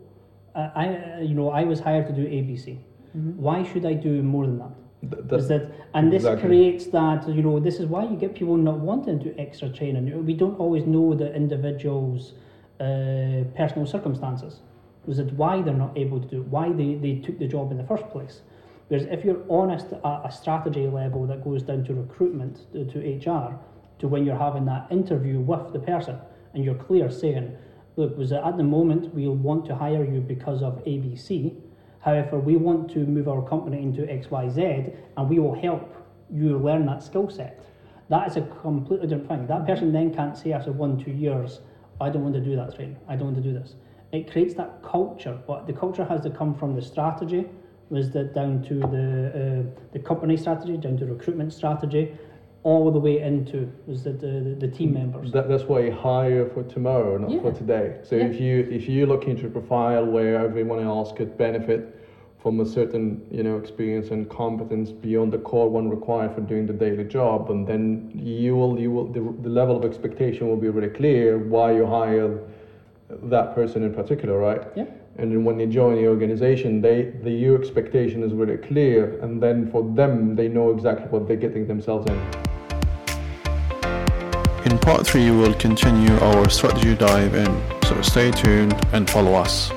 I, 0.55 1.21
you 1.21 1.35
know, 1.35 1.51
I 1.51 1.65
was 1.65 1.81
hired 1.81 2.07
to 2.07 2.13
do 2.13 2.25
ABC. 2.25 2.79
Mm-hmm. 3.17 3.43
Why 3.47 3.63
should 3.63 3.85
I 3.85 3.95
do 3.95 4.23
more 4.23 4.47
than 4.47 4.59
that? 4.59 4.75
Th- 5.11 5.41
Is 5.41 5.49
that 5.49 5.71
and 5.95 6.13
this 6.13 6.23
exactly. 6.23 6.49
creates 6.49 6.87
that 6.87 7.29
you 7.29 7.43
know 7.43 7.59
this 7.61 7.79
is 7.79 7.87
why 7.87 8.05
you 8.05 8.17
get 8.17 8.35
people 8.35 8.57
not 8.57 8.79
wanting 8.79 9.19
to 9.19 9.25
do 9.27 9.35
extra 9.39 9.69
training. 9.69 10.25
We 10.25 10.35
don't 10.35 10.59
always 10.59 10.85
know 10.85 11.15
the 11.15 11.35
individual's 11.35 12.33
uh, 12.81 13.45
personal 13.57 13.87
circumstances. 13.87 14.61
Is 15.09 15.19
it 15.19 15.33
why 15.33 15.63
they're 15.63 15.75
not 15.75 15.97
able 15.97 16.21
to 16.21 16.27
do 16.27 16.41
it? 16.41 16.49
Why 16.49 16.73
they, 16.73 16.95
they 16.95 17.17
took 17.21 17.39
the 17.39 17.47
job 17.47 17.71
in 17.71 17.79
the 17.79 17.85
first 17.85 18.09
place? 18.11 18.41
Whereas 18.89 19.07
if 19.07 19.25
you're 19.25 19.43
honest 19.51 19.93
at 19.93 20.21
a 20.25 20.31
strategy 20.31 20.87
level 20.87 21.27
that 21.27 21.43
goes 21.43 21.63
down 21.63 21.85
to 21.85 21.95
recruitment 21.95 22.73
to, 22.73 22.85
to 22.85 23.31
HR, 23.31 23.59
to 23.99 24.09
when 24.09 24.25
you're 24.25 24.39
having 24.39 24.65
that 24.67 24.87
interview 24.91 25.41
with 25.41 25.73
the 25.73 25.79
person 25.79 26.19
and 26.55 26.65
you're 26.65 26.75
clear 26.75 27.11
saying, 27.11 27.57
look, 27.97 28.17
was 28.17 28.33
it 28.33 28.41
at 28.45 28.57
the 28.57 28.63
moment 28.63 29.13
we'll 29.15 29.35
want 29.35 29.65
to 29.67 29.75
hire 29.75 30.05
you 30.05 30.21
because 30.21 30.63
of 30.63 30.85
ABC. 30.85 31.57
However, 32.07 32.39
we 32.39 32.55
want 32.55 32.89
to 32.93 33.01
move 33.01 33.27
our 33.27 33.43
company 33.43 33.83
into 33.83 34.03
XYZ 34.03 34.97
and 35.17 35.29
we 35.29 35.41
will 35.41 35.61
help 35.61 35.93
you 36.33 36.57
learn 36.57 36.87
that 36.87 37.03
skill 37.03 37.29
set. 37.29 37.67
That 38.11 38.29
is 38.29 38.37
a 38.37 38.43
completely 38.43 39.09
different 39.09 39.29
thing. 39.29 39.47
That 39.49 39.67
person 39.67 39.91
then 39.91 40.15
can't 40.15 40.39
say 40.39 40.53
after 40.53 40.71
one, 40.71 41.03
two 41.03 41.11
years, 41.11 41.63
I 42.01 42.11
don't 42.11 42.23
want 42.23 42.35
to 42.37 42.41
do 42.41 42.55
that 42.55 42.77
training, 42.77 42.97
I 43.09 43.17
don't 43.17 43.33
want 43.35 43.37
to 43.39 43.43
do 43.43 43.53
this. 43.53 43.75
It 44.13 44.31
creates 44.31 44.55
that 44.55 44.85
culture, 44.85 45.37
but 45.49 45.67
the 45.67 45.73
culture 45.73 46.05
has 46.05 46.21
to 46.21 46.31
come 46.31 46.55
from 46.55 46.77
the 46.77 46.83
strategy, 46.83 47.45
was 47.91 48.13
that 48.13 48.33
down 48.33 48.63
to 48.63 48.75
the 48.75 49.65
uh, 49.67 49.81
the 49.93 49.99
company 49.99 50.37
strategy, 50.37 50.77
down 50.77 50.97
to 50.99 51.07
recruitment 51.07 51.53
strategy, 51.53 52.13
all 52.67 52.91
the 52.91 52.99
way 52.99 53.21
into 53.21 53.73
was 53.87 54.03
that 54.03 54.21
the, 54.21 54.27
the, 54.27 54.67
the 54.67 54.69
team 54.69 54.91
mm. 54.91 54.95
members. 54.95 55.31
That, 55.31 55.49
that's 55.49 55.63
why 55.63 55.83
you 55.83 55.93
hire 55.93 56.51
for 56.53 56.65
tomorrow, 56.65 57.17
not 57.17 57.41
for 57.41 57.53
today. 57.53 57.99
So 58.03 58.17
Yeah. 58.17 58.25
if 58.25 58.41
you 58.41 58.55
if 58.79 58.89
you 58.89 59.07
look 59.07 59.25
into 59.29 59.47
a 59.47 59.51
profile 59.51 60.05
where 60.05 60.35
everyone 60.49 60.81
else 60.81 61.13
could 61.13 61.39
benefit 61.39 61.83
from 62.43 62.59
a 62.61 62.67
certain 62.67 63.05
you 63.31 63.45
know 63.45 63.57
experience 63.57 64.09
and 64.11 64.29
competence 64.29 64.91
beyond 64.91 65.33
the 65.33 65.39
core 65.39 65.71
one 65.79 65.89
required 65.89 66.35
for 66.35 66.41
doing 66.41 66.67
the 66.67 66.73
daily 66.73 67.05
job, 67.05 67.51
and 67.53 67.61
then 67.71 68.11
you 68.13 68.57
will 68.57 68.75
you 68.81 68.91
will 68.91 69.07
the, 69.17 69.23
the 69.47 69.53
level 69.61 69.77
of 69.77 69.85
expectation 69.85 70.49
will 70.49 70.63
be 70.67 70.69
really 70.69 70.93
clear 71.01 71.39
why 71.39 71.67
you 71.79 71.87
hire 71.87 72.31
that 73.35 73.55
person 73.55 73.85
in 73.85 73.95
particular, 73.95 74.37
right? 74.49 74.63
Yeah. 74.75 74.87
And 75.19 75.31
then 75.31 75.45
when 75.45 75.57
they 75.57 75.67
join 75.67 75.95
the 76.03 76.09
organization, 76.09 76.81
they 76.81 76.99
the 77.27 77.31
your 77.31 77.57
expectation 77.63 78.25
is 78.25 78.33
really 78.33 78.59
clear, 78.71 79.21
and 79.23 79.41
then 79.41 79.71
for 79.71 79.83
them 80.01 80.35
they 80.35 80.49
know 80.49 80.67
exactly 80.77 81.07
what 81.15 81.29
they're 81.29 81.45
getting 81.47 81.69
themselves 81.69 82.11
in. 82.11 82.19
Part 84.87 85.05
3, 85.05 85.33
we'll 85.33 85.53
continue 85.55 86.17
our 86.19 86.49
strategy 86.49 86.95
dive 86.95 87.35
in, 87.35 87.61
so 87.89 88.01
stay 88.03 88.31
tuned 88.31 88.73
and 88.93 89.11
follow 89.11 89.35
us. 89.35 89.73